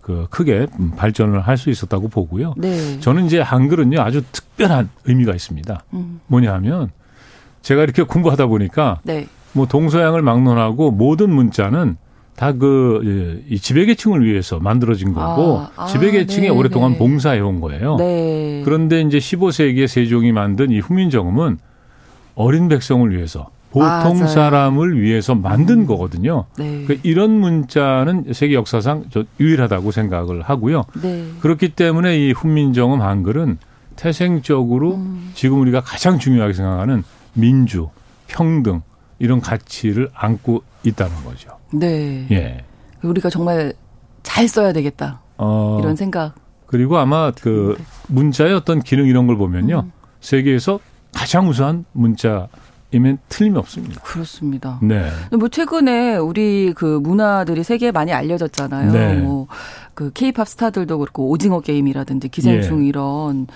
[0.00, 0.66] 그 크게
[0.96, 2.54] 발전을 할 수 있었다고 보고요.
[2.58, 3.00] 네.
[3.00, 5.84] 저는 이제 한글은요 아주 특별한 의미가 있습니다.
[5.94, 6.20] 음.
[6.26, 6.90] 뭐냐하면
[7.62, 9.26] 제가 이렇게 공부하다 보니까 네.
[9.52, 11.96] 뭐 동서양을 막론하고 모든 문자는
[12.36, 16.98] 다그 예, 지배계층을 위해서 만들어진 거고 아, 아, 지배계층이 네, 오랫동안 네.
[16.98, 17.96] 봉사해 온 거예요.
[17.96, 18.62] 네.
[18.64, 21.58] 그런데 이제 15세기에 세종이 만든 이 훈민정음은
[22.34, 24.26] 어린 백성을 위해서 보통 맞아요.
[24.28, 25.86] 사람을 위해서 만든 음.
[25.86, 26.44] 거거든요.
[26.56, 26.84] 네.
[26.86, 30.84] 그 이런 문자는 세계 역사상 저 유일하다고 생각을 하고요.
[31.02, 31.26] 네.
[31.40, 33.58] 그렇기 때문에 이 훈민정음 한글은
[33.96, 35.32] 태생적으로 음.
[35.34, 37.88] 지금 우리가 가장 중요하게 생각하는 민주,
[38.28, 38.82] 평등
[39.18, 41.50] 이런 가치를 안고 있다는 거죠.
[41.72, 42.26] 네.
[42.30, 42.64] 예.
[43.02, 43.72] 우리가 정말
[44.22, 45.20] 잘 써야 되겠다.
[45.36, 46.34] 어, 이런 생각.
[46.66, 47.84] 그리고 아마 그 네.
[48.08, 49.84] 문자의 어떤 기능 이런 걸 보면요.
[49.86, 49.92] 음.
[50.20, 50.78] 세계에서
[51.14, 52.48] 가장 우수한 문자
[52.90, 54.00] 이면 틀림이 없습니다.
[54.02, 54.78] 그렇습니다.
[54.82, 55.10] 네.
[55.36, 58.92] 뭐 최근에 우리 그 문화들이 세계에 많이 알려졌잖아요.
[58.92, 59.14] 네.
[59.16, 62.88] 뭐그 케이팝 스타들도 그렇고 오징어 게임이라든지 기생충 예.
[62.88, 63.46] 이런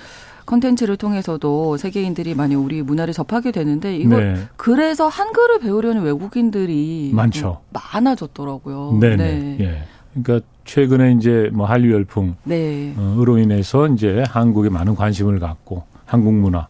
[0.47, 4.41] 컨텐츠를 통해서도 세계인들이 많이 우리 문화를 접하게 되는데 이걸 네.
[4.57, 7.61] 그래서 한글을 배우려는 외국인들이 많죠.
[7.71, 8.99] 많아졌더라고요.
[8.99, 9.17] 네네.
[9.17, 9.57] 네.
[9.61, 9.83] 예.
[10.15, 12.95] 그러니까 최근에 이제 뭐 한류 열풍으로 네.
[13.43, 16.67] 인해서 이제 한국에 많은 관심을 갖고 한국 문화.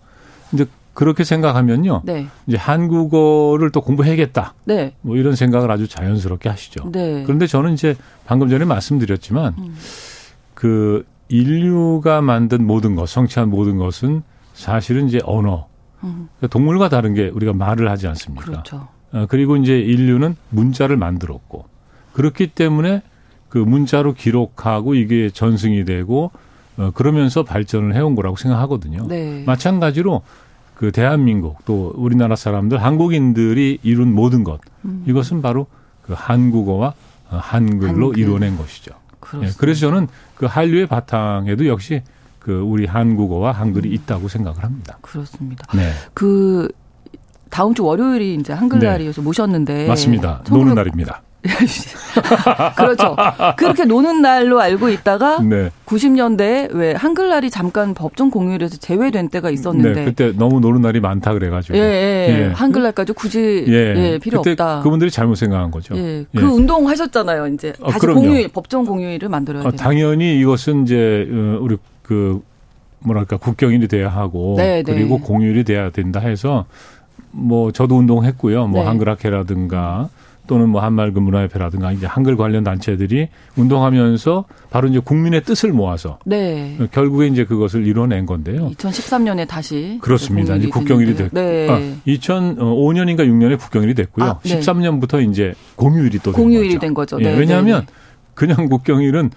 [0.53, 0.67] 이제
[0.99, 2.03] 그렇게 생각하면요.
[2.05, 2.27] 네.
[2.49, 4.55] 이제 한국어를 또 공부해야겠다.
[4.65, 4.95] 네.
[5.01, 6.91] 뭐 이런 생각을 아주 자연스럽게 하시죠.
[6.91, 7.23] 네.
[7.23, 7.95] 그런데 저는 이제
[8.27, 9.77] 방금 전에 말씀드렸지만 음.
[10.55, 14.25] 그 인류가 만든 모든 것, 성취한 모든 것은
[14.55, 15.69] 사실은 이제 언어.
[16.03, 16.31] 음.
[16.37, 18.47] 그러니까 동물과 다른 게 우리가 말을 하지 않습니까?
[18.47, 18.89] 그렇죠.
[19.13, 21.67] 어, 그리고 이제 인류는 문자를 만들었고
[22.13, 23.03] 그렇기 때문에
[23.49, 26.33] 그 문자로 기록하고 이게 전승이 되고
[26.77, 29.07] 어, 그러면서 발전을 해온 거라고 생각하거든요.
[29.07, 29.45] 네.
[29.47, 30.23] 마찬가지로
[30.79, 35.03] 그 대한민국 또 우리나라 사람들 한국인들이 이룬 모든 것 음.
[35.09, 35.67] 이것은 바로
[36.03, 36.95] 그 한국어와
[37.29, 38.19] 한글로 한글.
[38.19, 38.93] 이루어낸 것이죠.
[39.43, 40.07] 예, 그래서 저는
[40.37, 42.03] 그 한류의 바탕에도 역시
[42.39, 43.95] 그 우리 한국어와 한글이 음.
[43.95, 44.97] 있다고 생각을 합니다.
[45.01, 45.67] 그렇습니다.
[45.77, 45.91] 네.
[46.15, 46.69] 그
[47.51, 49.25] 다음 주 월요일이 이제 한글날이어서 네.
[49.25, 50.43] 모셨는데 맞습니다.
[50.45, 50.53] 1900...
[50.53, 51.23] 노는 날입니다.
[52.77, 53.17] 그렇죠.
[53.57, 55.71] 그렇게 노는 날로 알고 있다가 네.
[55.87, 61.33] 90년대에 왜 한글날이 잠깐 법정 공휴일에서 제외된 때가 있었는데 네, 그때 너무 노는 날이 많다
[61.33, 62.53] 그래가지고 예, 예, 예.
[62.53, 64.83] 한글날까지 굳이 예, 예 필요 없다.
[64.83, 65.97] 그분들이 잘못 생각한 거죠.
[65.97, 66.45] 예, 그 예.
[66.45, 67.47] 운동 하셨잖아요.
[67.49, 72.43] 이제 어, 다시 어, 공휴일 법정 공휴일을 만들어야 어, 당연히 이것은 이제 어, 우리 그
[73.01, 74.93] 뭐랄까 국경일이 돼야 하고 네, 네.
[74.93, 75.25] 그리고 네.
[75.25, 76.67] 공휴일이 돼야 된다 해서
[77.31, 78.67] 뭐 저도 운동했고요.
[78.67, 78.87] 뭐 네.
[78.87, 80.09] 한글학회라든가
[80.49, 86.77] 또는 뭐 한말그 문화협회라든가 이제 한글 관련 단체들이 운동하면서 바로 이제 국민의 뜻을 모아서 네.
[86.91, 88.71] 결국에 이제 그것을 이뤄낸 건데요.
[88.71, 90.57] 2013년에 다시 그렇습니다.
[90.57, 91.69] 이제 국경일이 됐고 네.
[91.71, 94.27] 아, 2005년인가 6년에 국경일이 됐고요.
[94.27, 94.59] 아, 네.
[94.59, 97.19] 13년부터 이제 공휴일이 또 공휴일이 된 거죠.
[97.19, 97.21] 된 거죠.
[97.21, 97.93] 예, 네, 왜냐하면 네, 네.
[98.35, 99.31] 그냥 국경일은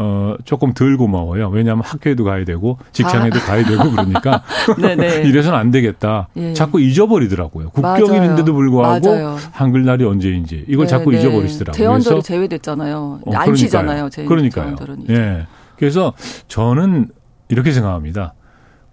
[0.00, 1.48] 어, 조금 덜 고마워요.
[1.48, 3.42] 왜냐하면 학교에도 가야 되고 직장에도 아.
[3.42, 4.44] 가야 되고 그러니까
[5.24, 6.28] 이래서는 안 되겠다.
[6.36, 6.52] 예.
[6.54, 7.70] 자꾸 잊어버리더라고요.
[7.70, 9.36] 국경일인데도 불구하고 맞아요.
[9.52, 11.18] 한글날이 언제인지 이걸 네, 자꾸 네.
[11.18, 11.76] 잊어버리시더라고요.
[11.76, 13.20] 대원들이 제외됐잖아요.
[13.26, 14.08] 어, 안 쉬잖아요.
[14.26, 14.76] 그러니까요.
[15.10, 15.46] 예.
[15.76, 16.12] 그래서
[16.46, 17.08] 저는
[17.48, 18.34] 이렇게 생각합니다.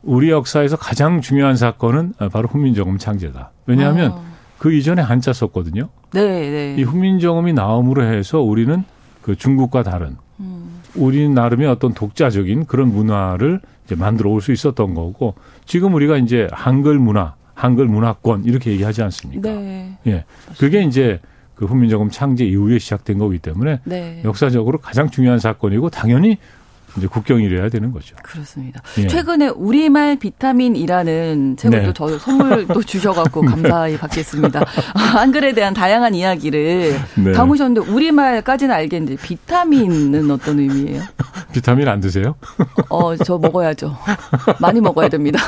[0.01, 3.51] 우리 역사에서 가장 중요한 사건은 바로 훈민정음 창제다.
[3.68, 4.22] 왜냐하면 아.
[4.58, 5.89] 그 이전에 한자 썼거든요.
[6.14, 6.76] 네, 네.
[6.80, 8.84] 이 훈민정음이 나옴으로 해서 우리는
[9.22, 10.75] 그 중국과 다른 음.
[10.96, 15.36] 우리 나름의 어떤 독자적인 그런 문화를 이제 만들어 올 수 있었던 거고
[15.66, 19.50] 지금 우리가 이제 한글 문화, 한글 문화권 이렇게 얘기하지 않습니까?
[19.50, 19.98] 네.
[20.08, 20.26] 예.
[20.60, 21.20] 그게 이제
[21.56, 24.22] 그 훈민정음 창제 이후에 시작된 거기 때문에 네.
[24.26, 26.38] 역사적으로 가장 중요한 사건이고 당연히
[26.98, 28.16] 이제 국경이래야 되는 거죠.
[28.24, 28.82] 그렇습니다.
[29.00, 29.08] 예.
[29.08, 31.93] 최근에 우리말 비타민이라는 책을 네.
[31.93, 34.64] 또 선물 또 주셔갖고 감사히 받겠습니다.
[34.96, 37.32] 한글에 대한 다양한 이야기를 네.
[37.34, 41.02] 담으셨는데 우리말까지는 알겠는데 비타민은 어떤 의미예요?
[41.54, 42.36] 비타민 안 드세요?
[42.89, 43.98] 어, 저 먹어야죠.
[44.60, 45.39] 많이 먹어야 됩니다.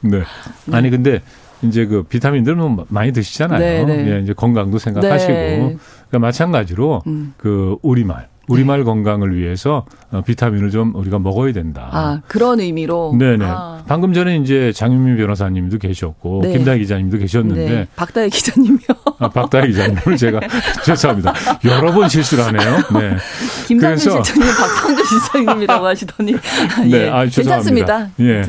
[0.00, 0.22] 네.
[0.70, 1.20] 아니 근데
[1.62, 3.58] 이제 그 비타민들은 뭐 많이 드시잖아요.
[3.58, 4.10] 네, 네.
[4.10, 5.76] 예, 이제 건강도 생각하시고 네.
[6.08, 7.34] 그러니까 마찬가지로 음.
[7.36, 8.84] 그 우리말 우리말 네.
[8.84, 11.88] 건강을 위해서 어, 비타민을 좀 우리가 먹어야 된다.
[11.92, 13.14] 아, 그런 의미로.
[13.18, 13.44] 네네.
[13.46, 13.82] 아.
[13.86, 16.52] 방금 전에 이제 장윤민 변호사님도 계셨고 네.
[16.52, 17.88] 김다희 기자님도 계셨는데 네.
[17.96, 18.88] 박다희 기자님이요.
[19.18, 20.40] 아, 박다희 기자님을 제가
[20.84, 21.32] 죄송합니다.
[21.64, 22.76] 여러 번 실수를 하네요.
[22.98, 23.16] 네.
[23.68, 27.08] 김상준 실장님 박상준 실장님이라고 하시더니 네, 예.
[27.08, 28.08] 아, 괜찮습니다.
[28.20, 28.42] 예.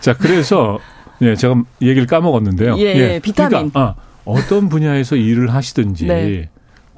[0.00, 0.78] 자, 그래서
[1.22, 2.76] 예, 제가 얘기를 까먹었는데요.
[2.78, 3.20] 예, 예.
[3.22, 3.70] 비타민.
[3.70, 6.48] 그러니까, 아, 어떤 분야에서 일을 하시든지 네.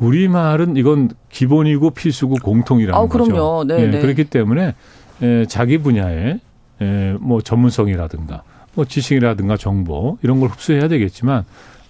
[0.02, 3.30] 우리 말은 이건 기본이고 필수고 공통이라는 아, 그럼요.
[3.30, 3.64] 거죠.
[3.68, 4.00] 네, 예, 네.
[4.00, 4.74] 그렇기 때문에
[5.22, 6.40] 에, 자기 분야에
[6.80, 8.42] 에, 뭐 전문성이라든가
[8.74, 11.44] 뭐 지식이라든가 정보 이런 걸 흡수해야 되겠지만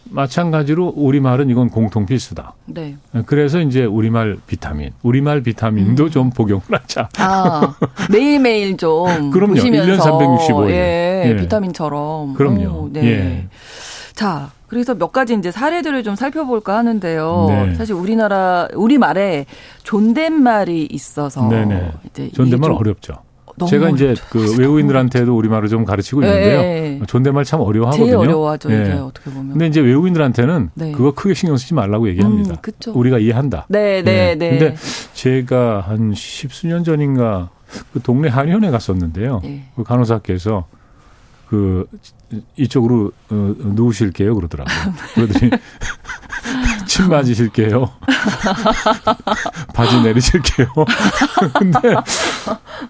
[0.04, 2.54] 마찬가지로 우리말은 이건 공통 필수다.
[2.66, 2.96] 네.
[3.24, 6.10] 그래서 이제 우리말 비타민, 우리말 비타민도 음.
[6.10, 7.08] 좀 복용을 하자.
[7.18, 7.74] 아,
[8.10, 9.54] 매일매일 좀 그럼요.
[9.54, 10.70] 보시면서 1년 365일.
[10.70, 11.36] 예, 예.
[11.36, 12.34] 비타민처럼.
[12.34, 12.68] 그럼요.
[12.68, 13.04] 오, 네.
[13.06, 13.48] 예.
[14.14, 17.44] 자, 그래서 몇 가지 이제 사례들을 좀 살펴볼까 하는데요.
[17.50, 17.74] 네.
[17.74, 19.44] 사실 우리나라 우리 말에
[19.82, 21.92] 존댓말이 있어서 네네.
[22.06, 23.16] 이제 존댓말 어렵죠.
[23.68, 26.28] 제가 이제 그 외국인들한테도 우리말을 좀 가르치고 네.
[26.28, 26.60] 있는데요.
[26.62, 27.00] 네.
[27.06, 28.06] 존댓말 참 어려워하거든요.
[28.06, 28.70] 제일 어려워하죠.
[28.70, 28.92] 네.
[28.94, 29.50] 어떻게 보면.
[29.50, 30.92] 근데 이제 외국인들한테는 네.
[30.92, 32.54] 그거 크게 신경 쓰지 말라고 얘기합니다.
[32.54, 33.66] 음, 우리가 이해한다.
[33.68, 34.50] 네, 네, 네.
[34.58, 34.74] 근데
[35.12, 37.50] 제가 한 십수년 전인가
[37.92, 39.42] 그 동네 한의원에 갔었는데요.
[39.44, 39.64] 네.
[39.76, 40.64] 그 간호사께서
[41.52, 41.86] 그
[42.56, 44.94] 이쪽으로 어, 누우실게요 그러더라고요.
[45.14, 45.50] 그러더니
[46.88, 47.90] 침 맞으실게요.
[49.74, 50.68] 바지 내리실게요.
[51.58, 51.78] 근데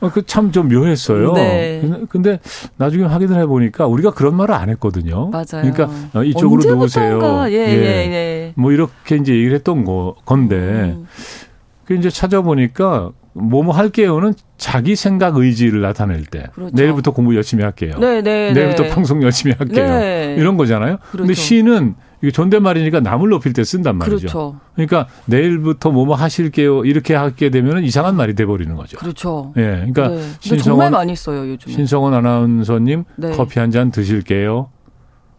[0.00, 1.32] 어, 그참 좀 묘했어요.
[1.32, 1.82] 네.
[2.08, 2.38] 근데
[2.76, 5.30] 나중에 확인을 해보니까 우리가 그런 말을 안 했거든요.
[5.30, 5.44] 맞아요.
[5.50, 7.20] 그러니까 어, 이쪽으로 누우세요.
[7.48, 8.52] 예, 예, 예, 예.
[8.54, 11.08] 뭐 이렇게 이제 얘기를 했던 거 건데 음.
[11.84, 16.74] 그 이제 찾아보니까 뭐뭐 할게요는 자기 생각 의지를 나타낼 때 그렇죠.
[16.74, 17.96] 내일부터 공부 열심히 할게요.
[17.98, 18.88] 네, 네, 내일부터 네.
[18.90, 19.86] 방송 열심히 할게요.
[19.86, 20.36] 네.
[20.38, 20.98] 이런 거잖아요.
[20.98, 21.18] 그렇죠.
[21.18, 24.16] 근데 시는 이게 존댓말이니까 남을 높일 때 쓴단 말이죠.
[24.18, 24.60] 그렇죠.
[24.74, 28.96] 그러니까 내일부터 뭐뭐 하실게요 이렇게 하게 되면 이상한 말이 돼 버리는 거죠.
[28.98, 29.52] 그렇죠.
[29.56, 29.62] 예.
[29.62, 30.20] 그러니까 네.
[30.40, 31.72] 신성원 정말 많이 써요, 요즘.
[31.72, 33.30] 신성원 아나운서님 네.
[33.32, 34.68] 커피 한 잔 드실게요.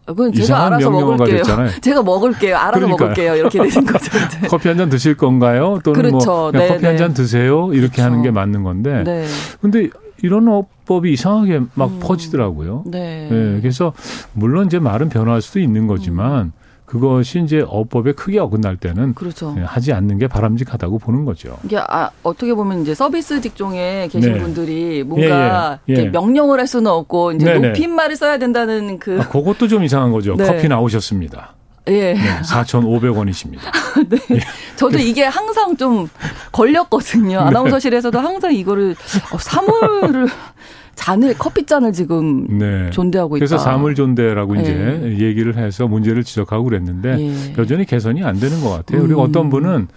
[0.06, 1.36] 그건 제가 알아서 먹을게요.
[1.38, 1.70] 됐잖아요.
[1.80, 2.56] 제가 먹을게요.
[2.56, 3.08] 알아서 그러니까요.
[3.08, 3.36] 먹을게요.
[3.36, 4.10] 이렇게 되는 거죠.
[4.48, 5.78] 커피 한 잔 드실 건가요?
[5.84, 6.30] 또는 뭐 그렇죠.
[6.30, 7.70] 뭐 네, 커피 한잔 드세요.
[7.72, 8.02] 이렇게 그렇죠.
[8.02, 9.02] 하는 게 맞는 건데.
[9.04, 9.26] 네.
[9.60, 9.88] 근데
[10.22, 12.00] 이런 어법이 이상하게 막 음.
[12.00, 12.84] 퍼지더라고요.
[12.86, 13.28] 네.
[13.30, 13.58] 네.
[13.60, 13.92] 그래서
[14.32, 16.52] 물론 이제 말은 변화할 수도 있는 거지만 음.
[16.86, 19.54] 그것이 이제 어법에 크게 어긋날 때는 그렇죠.
[19.58, 21.56] 예, 하지 않는 게 바람직하다고 보는 거죠.
[21.64, 24.38] 이게 아, 어떻게 보면 이제 서비스 직종에 계신 네.
[24.40, 25.98] 분들이 뭔가 예, 예.
[26.04, 26.08] 예.
[26.10, 27.68] 명령을 할 수는 없고 이제 네네.
[27.68, 30.36] 높임말을 써야 된다는 그 아, 그것도 좀 이상한 거죠.
[30.36, 30.46] 네.
[30.46, 31.54] 커피 나오셨습니다.
[31.88, 32.14] 예.
[32.14, 33.60] 네, 4,500원이십니다.
[34.08, 34.18] 네.
[34.32, 34.40] 예.
[34.76, 36.08] 저도 이게 항상 좀
[36.52, 37.38] 걸렸거든요.
[37.38, 37.44] 네.
[37.44, 38.94] 아나운서실에서도 항상 이거를
[39.32, 40.28] 어, 사물을
[40.94, 42.90] 잔을 커피 잔을 지금 네.
[42.90, 43.40] 존대하고 있다.
[43.40, 44.62] 그래서 사물 존대라고 네.
[44.62, 47.54] 이제 얘기를 해서 문제를 지적하고 그랬는데 예.
[47.58, 49.00] 여전히 개선이 안 되는 것 같아요.
[49.00, 49.06] 음.
[49.06, 49.88] 그리고 어떤 분은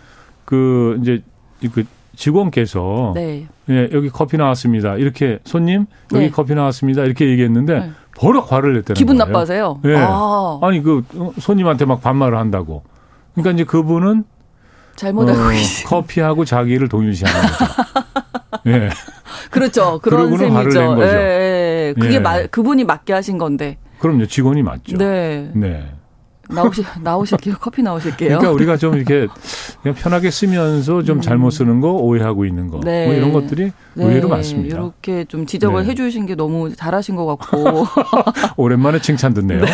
[0.45, 1.21] 그 이제
[1.73, 1.83] 그
[2.15, 3.47] 직원께서 네.
[3.69, 4.95] 예, 여기 커피 나왔습니다.
[4.95, 6.31] 이렇게 손님 여기 네.
[6.31, 7.03] 커피 나왔습니다.
[7.03, 7.91] 이렇게 얘기했는데 네.
[8.17, 9.31] 버럭 화를 냈다는 기분 거예요.
[9.31, 9.81] 나빠서요?
[9.85, 9.95] 예.
[9.97, 10.59] 아.
[10.61, 11.03] 아니 그
[11.39, 12.83] 손님한테 막 반말을 한다고.
[13.33, 14.23] 그러니까 이제 그분은
[14.95, 15.51] 잘못하고 어,
[15.85, 17.65] 커피하고 자기를 동일시하는 거죠.
[18.67, 18.89] 예.
[19.49, 19.99] 그렇죠.
[20.03, 20.97] 그런 셈이죠.
[21.01, 21.93] 예, 예.
[21.99, 22.19] 그게 예.
[22.19, 23.77] 마, 그분이 맞게 하신 건데.
[23.99, 24.27] 그럼요.
[24.27, 24.97] 직원이 맞죠.
[24.97, 25.51] 네.
[25.55, 25.91] 네.
[26.49, 27.55] 나오시 나오실게요.
[27.59, 28.29] 커피 나오실게요.
[28.37, 29.27] 그러니까 우리가 좀 이렇게
[29.81, 31.21] 그냥 편하게 쓰면서 좀 음.
[31.21, 32.79] 잘못 쓰는 거 오해하고 있는 거.
[32.83, 33.05] 네.
[33.05, 34.05] 뭐 이런 것들이 네.
[34.05, 34.75] 의외로 많습니다.
[34.75, 35.89] 이렇게 좀 지적을 네.
[35.89, 37.85] 해 주신 게 너무 잘하신 것 같고.
[38.55, 39.65] 오랜만에 칭찬 듣네요.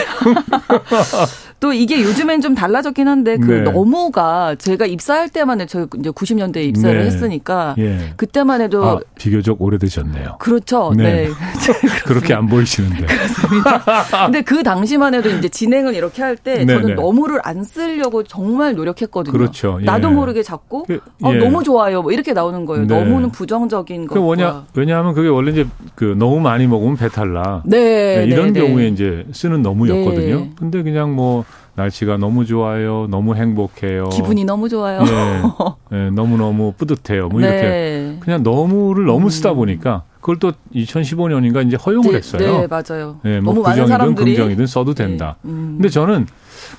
[1.64, 1.68] 네.
[1.68, 3.62] 또 이게 요즘엔 좀 달라졌긴 한데 그 네.
[3.62, 7.06] 너무가 제가 입사할 때만 해도 저 이제 90년대에 입사를 네.
[7.06, 8.14] 했으니까 예.
[8.18, 10.40] 그때만 해도 아, 비교적 오래되셨네요.
[10.40, 10.92] 그렇죠.
[10.94, 11.04] 네.
[11.04, 11.30] 네.
[12.04, 13.06] 그렇게 안 보이시는데.
[13.06, 14.26] 그렇습니다.
[14.26, 16.94] 근데 그 당시만 해도 이제 진행을 이렇게 할때 네, 저는 네.
[16.96, 19.32] 너무를 안 쓰려고 정말 노력했거든요.
[19.32, 19.78] 그렇죠.
[19.80, 19.86] 예.
[19.86, 21.38] 나도 모르게 자꾸 그, 어, 예.
[21.38, 22.02] 어, 너무 좋아요.
[22.02, 22.88] 뭐 이렇게 나오는 거예요.
[22.88, 23.00] 네.
[23.00, 24.16] 너무는 부정적인 거.
[24.16, 27.64] 그 뭐냐 왜냐하면 그게 원래 이제 그 너무 많이 먹으면 배탈 나.
[27.66, 28.26] 네.
[28.28, 30.50] 이런 경우에 이제 쓰는 너무였거든요.
[30.58, 31.46] 근데 그냥 뭐
[31.76, 33.08] 날씨가 너무 좋아요.
[33.10, 34.10] 너무 행복해요.
[34.10, 35.04] 기분이 너무 좋아요.
[35.04, 35.42] 네,
[35.90, 37.30] 네 너무 너무 뿌듯해요.
[37.30, 38.18] 뭐 이렇게 네.
[38.20, 39.58] 그냥 너무를 너무 쓰다 음.
[39.58, 42.40] 보니까 그걸 또 2015년인가 이제 허용을 네, 했어요.
[42.62, 43.20] 네, 맞아요.
[43.24, 44.36] 네, 뭐 너무 부정이든 사람들이...
[44.36, 45.38] 긍정이든 써도 된다.
[45.42, 45.52] 네.
[45.52, 45.74] 음.
[45.78, 46.28] 근데 저는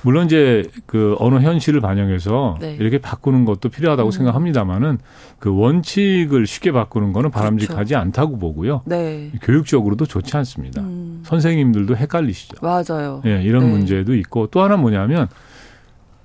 [0.03, 2.77] 물론 이제 그 어느 현실을 반영해서 네.
[2.79, 4.11] 이렇게 바꾸는 것도 필요하다고 음.
[4.11, 4.99] 생각합니다만은
[5.39, 7.97] 그 원칙을 쉽게 바꾸는 거는 바람직하지 그렇죠.
[7.97, 8.81] 않다고 보고요.
[8.85, 9.31] 네.
[9.41, 10.81] 교육적으로도 좋지 않습니다.
[10.81, 11.21] 음.
[11.23, 12.57] 선생님들도 헷갈리시죠.
[12.61, 13.21] 맞아요.
[13.25, 13.71] 예, 이런 네.
[13.71, 15.27] 문제도 있고 또 하나 뭐냐면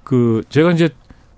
[0.05, 0.91] 그 제가 이제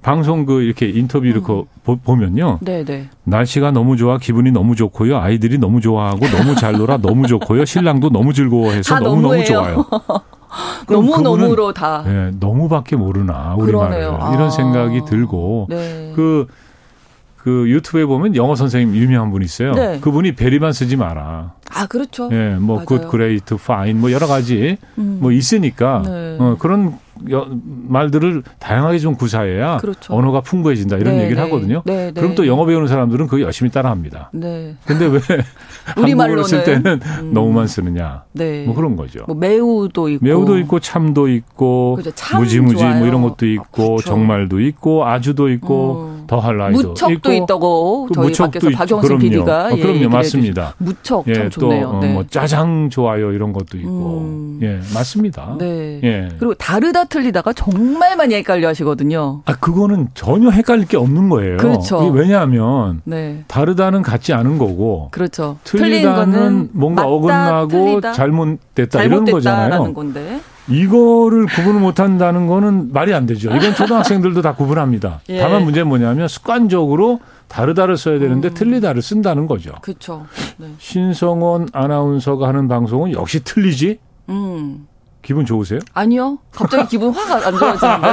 [0.03, 1.65] 방송 그 이렇게 인터뷰를 음.
[1.85, 2.59] 그 보면요.
[2.61, 2.85] 네네.
[2.85, 3.11] 네.
[3.25, 5.19] 날씨가 너무 좋아, 기분이 너무 좋고요.
[5.19, 7.65] 아이들이 너무 좋아하고 너무 잘 놀아, 너무 좋고요.
[7.67, 9.87] 신랑도 너무 즐거워해서 너무 너무 좋아요.
[10.89, 12.03] 너무 너무로 다.
[12.07, 14.51] 네, 너무밖에 모르나 우리 말을 이런 아.
[14.51, 16.13] 생각이 들고 네.
[16.15, 19.73] 그그 유튜브에 보면 영어 선생님 유명한 분 있어요.
[19.73, 19.99] 네.
[20.01, 21.53] 그분이 베리만 쓰지 마라.
[21.75, 22.29] 아 그렇죠.
[22.33, 25.19] 예, 뭐 good, great, fine 뭐 여러 가지 음.
[25.21, 26.37] 뭐 있으니까 네.
[26.39, 30.15] 어, 그런 말들을 다양하게 좀 구사해야 그렇죠.
[30.15, 31.43] 언어가 풍부해진다 이런 네, 얘기를 네.
[31.43, 31.83] 하거든요.
[31.85, 34.31] 네, 네, 그럼 또 영어 배우는 사람들은 그거 열심히 따라합니다.
[34.33, 34.77] 네.
[34.85, 35.21] 근데 왜
[35.85, 37.33] 한국어로 쓸 때는 음.
[37.33, 38.25] 너무만 쓰느냐?
[38.33, 38.65] 네.
[38.65, 39.25] 뭐 그런 거죠.
[39.27, 42.15] 뭐 매우도 있고 매우도 있고 참도 있고 그렇죠.
[42.15, 42.99] 참 무지무지 좋아요.
[42.99, 46.22] 뭐 이런 것도 있고 아, 정말도 있고 아주도 있고 음.
[46.33, 47.45] 더할 나이도 무척도 있고.
[47.45, 50.75] 있다고 저희 무척도 밖에서 박영수 PD가 어, 그럼요 예, 맞습니다.
[50.79, 51.99] 무척 예, 참 좋네요.
[52.01, 54.59] 또, 어, 뭐 짜장 좋아요 이런 것도 있고 음.
[54.63, 55.57] 예 맞습니다.
[55.59, 56.01] 네.
[56.03, 56.29] 예.
[56.39, 59.43] 그리고 다르다 틀리다가 정말 많이 헷갈려 하시거든요.
[59.45, 61.59] 아, 그거는 전혀 헷갈릴 게 없는 거예요.
[61.59, 61.99] 그렇죠.
[62.09, 63.45] 왜냐하면 네.
[63.47, 65.09] 다르다는 같지 않은 거고.
[65.11, 65.59] 그렇죠.
[65.65, 69.93] 틀리다는 뭔가 맞다, 어긋나고 틀리다, 잘못됐다, 이런 거잖아요.
[69.93, 70.41] 건데.
[70.69, 73.55] 이거를 구분을 못 한다는 거는 말이 안 되죠.
[73.55, 75.21] 이건 초등학생들도 다 구분합니다.
[75.29, 75.41] 예.
[75.41, 78.55] 다만 문제는 뭐냐면 습관적으로 다르다를 써야 되는데 음.
[78.55, 79.73] 틀리다를 쓴다는 거죠.
[79.83, 80.27] 그렇죠.
[80.57, 80.69] 네.
[80.79, 83.99] 신성원 아나운서가 하는 방송은 역시 틀리지?
[84.29, 84.87] 음.
[85.23, 85.81] 기분 좋으세요?
[85.95, 86.39] 아니요.
[86.53, 88.09] 갑자기 기분 화가 안 좋아지는데.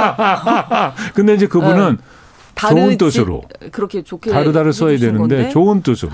[1.14, 2.68] 근데 이제 그분은 네.
[2.68, 3.42] 좋은 뜻으로
[3.72, 5.48] 그렇게 좋게 다르다를 써야 되는데 건데?
[5.48, 6.12] 좋은 뜻으로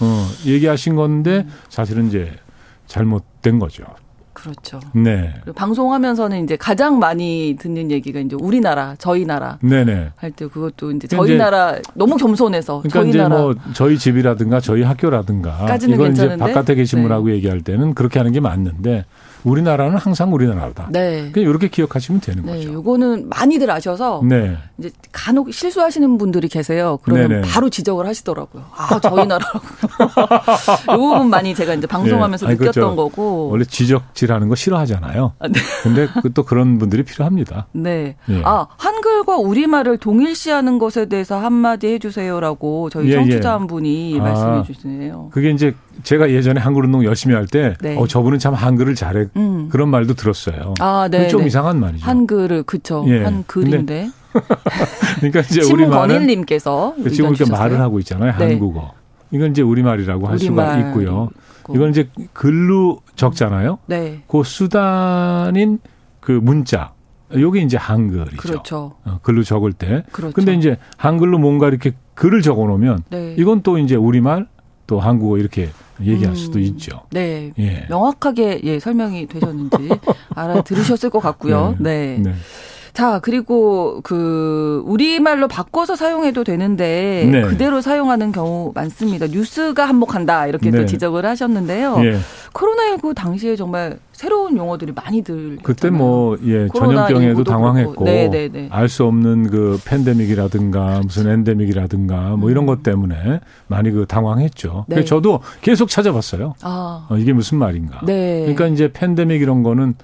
[0.00, 1.52] 어, 얘기하신 건데 음.
[1.68, 2.32] 사실은 이제
[2.86, 3.84] 잘못된 거죠.
[4.34, 4.80] 그렇죠.
[4.92, 5.32] 네.
[5.54, 9.58] 방송하면서는 이제 가장 많이 듣는 얘기가 이제 우리나라, 저희 나라.
[9.62, 10.10] 네네.
[10.16, 13.36] 할 때 그것도 이제 저희 이제 나라 너무 겸손해서 그러니까 저희 이제 나라.
[13.38, 17.02] 뭐 저희 집이라든가 저희 학교라든가 이건 이제 바깥에 계신 네.
[17.04, 19.04] 분하고 얘기할 때는 그렇게 하는 게 맞는데
[19.44, 20.88] 우리나라는 항상 우리나라다.
[20.90, 21.30] 네.
[21.32, 22.72] 그냥 이렇게 기억하시면 되는 네, 거죠.
[22.72, 24.56] 요거는 많이들 아셔서 네.
[24.78, 26.98] 이제 간혹 실수하시는 분들이 계세요.
[27.02, 27.40] 그러면 네네.
[27.48, 28.64] 바로 지적을 하시더라고요.
[28.74, 29.60] 아, 저희 나라라고.
[30.92, 32.50] 요 부분 많이 제가 이제 방송하면서 네.
[32.50, 32.96] 아니, 느꼈던 그렇죠.
[32.96, 33.48] 거고.
[33.50, 35.32] 원래 지적질하는 거 싫어하잖아요.
[35.38, 35.60] 아, 네.
[35.82, 37.66] 근데 그또 그런 분들이 필요합니다.
[37.72, 38.16] 네.
[38.30, 38.42] 예.
[38.44, 43.52] 아, 한글과 우리말을 동일시하는 것에 대해서 한마디 해 주세요라고 저희 예, 청취자 예.
[43.52, 45.28] 한 분이 아, 말씀해 주시네요.
[45.32, 47.96] 그게 이제 제가 예전에 한글 운동 열심히 할 때 네.
[47.96, 49.68] 어, 저분은 참 한글을 잘해 음.
[49.70, 50.74] 그런 말도 들었어요.
[50.80, 51.28] 아, 네.
[51.28, 51.46] 좀 네.
[51.46, 52.04] 이상한 말이죠.
[52.06, 53.04] 한글을 그쵸.
[53.08, 53.22] 예.
[53.22, 54.10] 한글인데.
[55.20, 58.34] 그러니까 이제 우리 말은 님께서 지금 이렇게 말을 하고 있잖아요.
[58.38, 58.46] 네.
[58.46, 58.92] 한국어.
[59.30, 61.28] 이건 이제 우리말이라고 할 수가 있고요.
[61.60, 61.74] 있고.
[61.74, 63.78] 이건 이제 글로 적잖아요.
[63.86, 64.22] 네.
[64.26, 65.78] 그 수단인
[66.20, 66.92] 그 문자.
[67.34, 68.36] 요게 이제 한글이죠.
[68.36, 68.92] 그렇죠.
[69.04, 70.04] 어, 글로 적을 때.
[70.12, 70.34] 그렇죠.
[70.34, 73.34] 근데 이제 한글로 뭔가 이렇게 글을 적어 놓으면 네.
[73.38, 74.46] 이건 또 이제 우리말
[74.86, 75.70] 또 한국어 이렇게
[76.00, 77.02] 얘기할 음, 수도 있죠.
[77.10, 77.52] 네.
[77.58, 77.86] 예.
[77.88, 79.76] 명확하게 예, 설명이 되셨는지
[80.34, 81.76] 알아들으셨을 것 같고요.
[81.78, 82.18] 네.
[82.18, 82.30] 네.
[82.30, 82.34] 네.
[82.94, 87.42] 자, 그리고 그 우리말로 바꿔서 사용해도 되는데 네.
[87.42, 89.26] 그대로 사용하는 경우 많습니다.
[89.26, 90.78] 뉴스가 한몫한다 이렇게 네.
[90.78, 91.96] 또 지적을 하셨는데요.
[92.04, 92.18] 예.
[92.52, 98.68] 코로나19 당시에 정말 새로운 용어들이 많이들 그때 뭐 예, 전염병에도 당황했고 네, 네, 네.
[98.70, 104.84] 알수 없는 그 팬데믹이라든가 무슨 엔데믹이라든가 뭐 이런 것 때문에 많이 그 당황했죠.
[104.86, 104.94] 네.
[104.94, 106.54] 그래서 저도 계속 찾아봤어요.
[106.62, 107.08] 아.
[107.10, 108.02] 어, 이게 무슨 말인가.
[108.06, 108.42] 네.
[108.42, 109.94] 그러니까 이제 팬데믹 이런 거는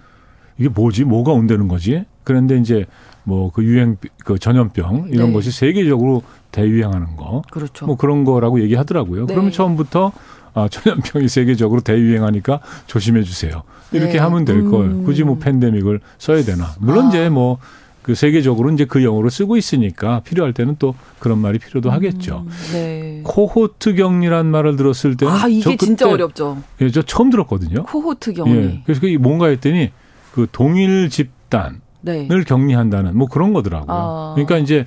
[0.58, 1.04] 이게 뭐지?
[1.04, 2.04] 뭐가 온다는 거지?
[2.30, 2.86] 그런데 이제
[3.24, 5.32] 뭐 그 유행 그 전염병 이런 네.
[5.32, 6.22] 것이 세계적으로
[6.52, 7.42] 대유행하는 거.
[7.50, 7.86] 그렇죠.
[7.86, 9.26] 뭐 그런 거라고 얘기하더라고요.
[9.26, 9.34] 네.
[9.34, 10.12] 그러면 처음부터
[10.54, 13.62] 아, 전염병이 세계적으로 대유행하니까 조심해 주세요.
[13.92, 14.18] 이렇게 네.
[14.18, 14.84] 하면 될 걸.
[14.86, 15.04] 음.
[15.04, 16.74] 굳이 뭐 팬데믹을 써야 되나.
[16.78, 17.08] 물론 아.
[17.08, 17.58] 이제 뭐
[18.02, 21.92] 그 세계적으로 이제 그 영어로 쓰고 있으니까 필요할 때는 또 그런 말이 필요도 음.
[21.92, 22.46] 하겠죠.
[22.72, 23.20] 네.
[23.24, 26.62] 코호트 격리란 말을 들었을 때는 아, 이게 진짜 어렵죠.
[26.80, 27.84] 예, 저 처음 들었거든요.
[27.84, 28.52] 코호트 격리.
[28.52, 29.90] 예, 그래서 그게 뭔가 했더니
[30.32, 32.28] 그 동일 집단을 네.
[32.46, 33.86] 격리한다는 뭐 그런 거더라고요.
[33.88, 34.32] 아.
[34.34, 34.86] 그러니까 이제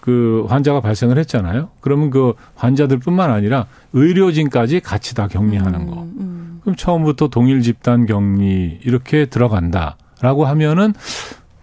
[0.00, 1.68] 그 환자가 발생을 했잖아요.
[1.80, 6.02] 그러면 그 환자들뿐만 아니라 의료진까지 같이 다 격리하는 음, 거.
[6.02, 6.60] 음.
[6.62, 10.94] 그럼 처음부터 동일 집단 격리 이렇게 들어간다라고 하면은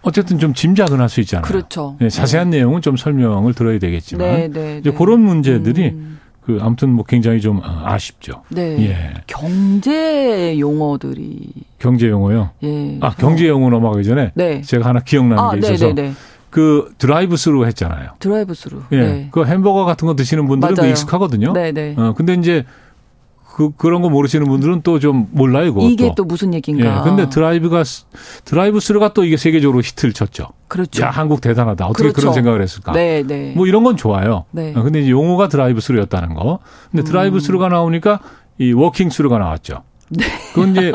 [0.02, 1.44] 어쨌든 좀 짐작은 할 수 있잖아요.
[1.44, 1.96] 그렇죠.
[2.00, 2.58] 네, 자세한 네.
[2.58, 4.96] 내용은 좀 설명을 들어야 되겠지만 네, 네, 이제 네.
[4.96, 6.19] 그런 문제들이 음.
[6.50, 8.42] 그 아무튼 뭐 굉장히 좀 어, 아쉽죠.
[8.48, 8.88] 네.
[8.88, 9.14] 예.
[9.26, 12.50] 경제 용어들이 경제 용어요.
[12.64, 12.98] 예.
[13.00, 14.62] 아 경제 용어 넘어가기 전에 네.
[14.62, 16.12] 제가 하나 기억나는 아, 게 있어서 네네네.
[16.50, 18.10] 그 drive through 했잖아요.
[18.18, 18.82] drive through.
[18.92, 18.96] 예.
[18.96, 19.28] 네.
[19.30, 21.52] 그 햄버거 같은 거 드시는 분들은 그 익숙하거든요.
[21.52, 21.94] 네네.
[21.96, 22.64] 어 근데 이제
[23.52, 25.88] 그, 그런 거 모르시는 분들은 또 좀 몰라요, 그것도.
[25.88, 26.98] 이게 또 무슨 얘기인가.
[26.98, 27.82] 예, 근데 drive가,
[28.44, 30.48] drive through가 또 이게 세계적으로 히트를 쳤죠.
[30.68, 31.02] 그렇죠.
[31.02, 31.86] 야, 한국 대단하다.
[31.86, 32.20] 어떻게 그렇죠.
[32.20, 32.92] 그런 생각을 했을까.
[32.92, 33.52] 네, 네.
[33.56, 34.44] 뭐 이런 건 좋아요.
[34.50, 34.72] 네.
[34.76, 36.58] 어, 근데 이제 용어가 drive through였다는 거.
[36.90, 37.40] 근데 드라이브 음.
[37.40, 38.20] through가 나오니까
[38.58, 39.82] 이 walking through가 나왔죠.
[40.10, 40.24] 네.
[40.54, 40.92] 그건 이제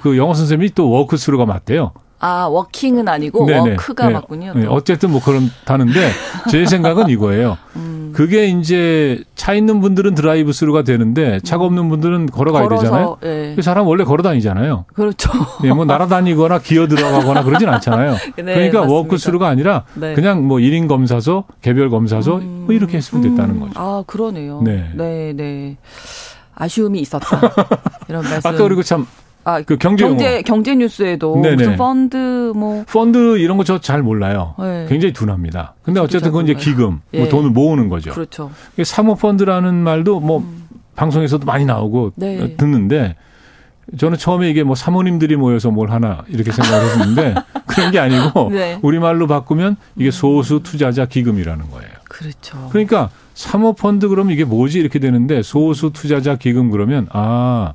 [0.00, 1.92] 그 영어 선생님이 또 walk through가 맞대요.
[2.24, 3.70] 아, walking은 아니고 네네.
[3.72, 4.12] 워크가 네.
[4.14, 4.54] 맞군요.
[4.54, 4.66] 네.
[4.66, 6.08] 어쨌든 뭐 그렇다는데
[6.50, 7.58] 제 생각은 이거예요.
[7.76, 8.12] 음.
[8.14, 13.16] 그게 이제 차 있는 분들은 drive through가 되는데 차가 없는 분들은 걸어가야 걸어서, 되잖아요.
[13.20, 13.56] 네.
[13.60, 14.86] 사람 원래 걸어 다니잖아요.
[14.94, 15.30] 그렇죠.
[15.62, 18.12] 네, 뭐 날아다니거나 기어 들어가거나 그러진 않잖아요.
[18.36, 18.82] 네, 그러니까.
[18.82, 20.14] walk through가 아니라 네.
[20.14, 22.62] 그냥 뭐 1인 검사소, 개별 검사소 음.
[22.64, 23.72] 뭐 이렇게 했으면 됐다는 거죠.
[23.76, 24.62] 아, 그러네요.
[24.62, 24.90] 네.
[24.94, 25.76] 네, 네.
[26.54, 27.38] 아쉬움이 있었다.
[28.08, 28.48] 이런 말씀.
[28.48, 29.06] 아까 그리고 참
[29.44, 31.56] 아, 그 경제 경제 경제 뉴스에도 네네.
[31.56, 34.54] 무슨 펀드 뭐 펀드 이런 거 저 잘 몰라요.
[34.58, 34.86] 네.
[34.88, 35.74] 굉장히 둔합니다.
[35.82, 37.20] 근데 어쨌든 그건 이제 기금, 예.
[37.20, 38.12] 뭐 돈을 모으는 거죠.
[38.12, 38.50] 그렇죠.
[38.82, 40.64] 사모 펀드라는 말도 뭐 음.
[40.96, 42.56] 방송에서도 많이 나오고 네.
[42.56, 43.16] 듣는데
[43.98, 47.34] 저는 처음에 이게 뭐 사모님들이 모여서 뭘 하나 이렇게 생각했는데
[47.66, 48.78] 그런 게 아니고 네.
[48.82, 51.88] 우리말로 바꾸면 이게 소수 투자자 기금이라는 거예요.
[52.08, 52.68] 그렇죠.
[52.70, 57.74] 그러니까 사모펀드 그러면 이게 뭐지 이렇게 되는데 소수 투자자 기금 그러면 아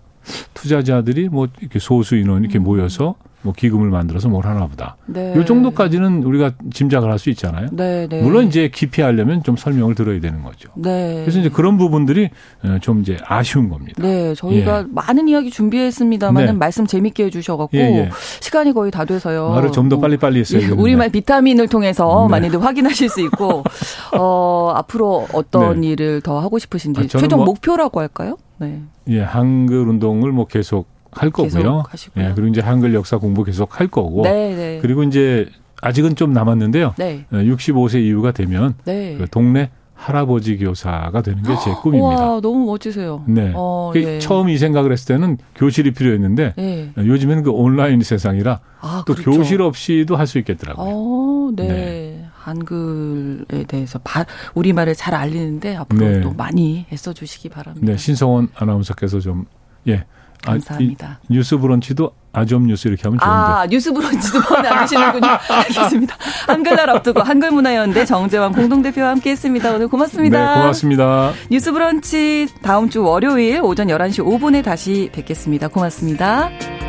[0.54, 2.64] 투자자들이 뭐 이렇게 소수 인원 이렇게 음.
[2.64, 4.98] 모여서 뭐 기금을 만들어서 뭘 하나 보다.
[5.06, 5.34] 네.
[5.36, 7.68] 요 정도까지는 우리가 짐작을 할 수 있잖아요.
[7.72, 8.22] 네, 네.
[8.22, 10.70] 물론 이제 깊이 하려면 좀 설명을 들어야 되는 거죠.
[10.76, 11.22] 네.
[11.22, 12.30] 그래서 이제 그런 부분들이
[12.64, 14.02] 어, 좀 이제 아쉬운 겁니다.
[14.02, 14.86] 네, 저희가 예.
[14.90, 16.52] 많은 이야기 준비했습니다만 네.
[16.54, 18.10] 말씀 재밌게 해주셔갖고 예, 예.
[18.42, 19.50] 시간이 거의 다 돼서요.
[19.50, 20.62] 말을 좀 더 빨리 빨리 했어요.
[20.62, 22.32] 예, 우리말 비타민을 통해서 네.
[22.32, 23.64] 많이들 확인하실 수 있고
[24.18, 25.88] 어, 앞으로 어떤 네.
[25.90, 28.38] 일을 더 하고 싶으신지 아, 최종 뭐, 목표라고 할까요?
[28.60, 28.82] 네.
[29.08, 31.84] 예, 한글 운동을 뭐 계속 할 거고요.
[32.18, 34.24] 예, 그리고 이제 한글 역사 공부 계속 할 거고.
[34.24, 34.80] 네, 네.
[34.82, 35.48] 그리고 이제
[35.82, 36.94] 아직은 좀 남았는데요.
[36.98, 37.26] 네.
[37.32, 39.16] 65세 어, 이후가 되면 네.
[39.18, 42.32] 그 동네 할아버지 교사가 되는 게 제 꿈입니다.
[42.34, 43.24] 와, 너무 멋지세요.
[43.28, 43.52] 네.
[43.56, 44.20] 어, 예.
[44.20, 46.92] 처음 이 생각을 했을 때는 교실이 필요했는데 네.
[46.98, 49.32] 요즘에는 그 온라인 세상이라 아, 또 그렇죠.
[49.32, 50.86] 교실 없이도 할 수 있겠더라고요.
[50.88, 51.68] 어, 네.
[51.68, 52.26] 네.
[52.36, 56.22] 한글에 대해서 바, 우리말을 잘 알리는데 앞으로 네.
[56.22, 57.86] 또 많이 애써 주시기 바랍니다.
[57.86, 59.46] 네, 신성원 아나운서께서 좀
[59.88, 60.06] 예.
[60.44, 61.08] 감사합니다.
[61.08, 63.36] 아, 뉴스 브런치도 아점 뉴스 이렇게 하면 좋은데.
[63.36, 65.28] 아, 뉴스 브런치도 마음에 안 드시는군요.
[65.50, 66.16] 알겠습니다.
[66.48, 69.72] 한글날 앞두고 한글문화연대 정재환 공동대표와 함께 했습니다.
[69.74, 70.56] 오늘 고맙습니다.
[70.56, 71.32] 네, 고맙습니다.
[71.50, 75.68] 뉴스 브런치 다음 주 월요일 오전 11시 5분에 다시 뵙겠습니다.
[75.68, 76.89] 고맙습니다.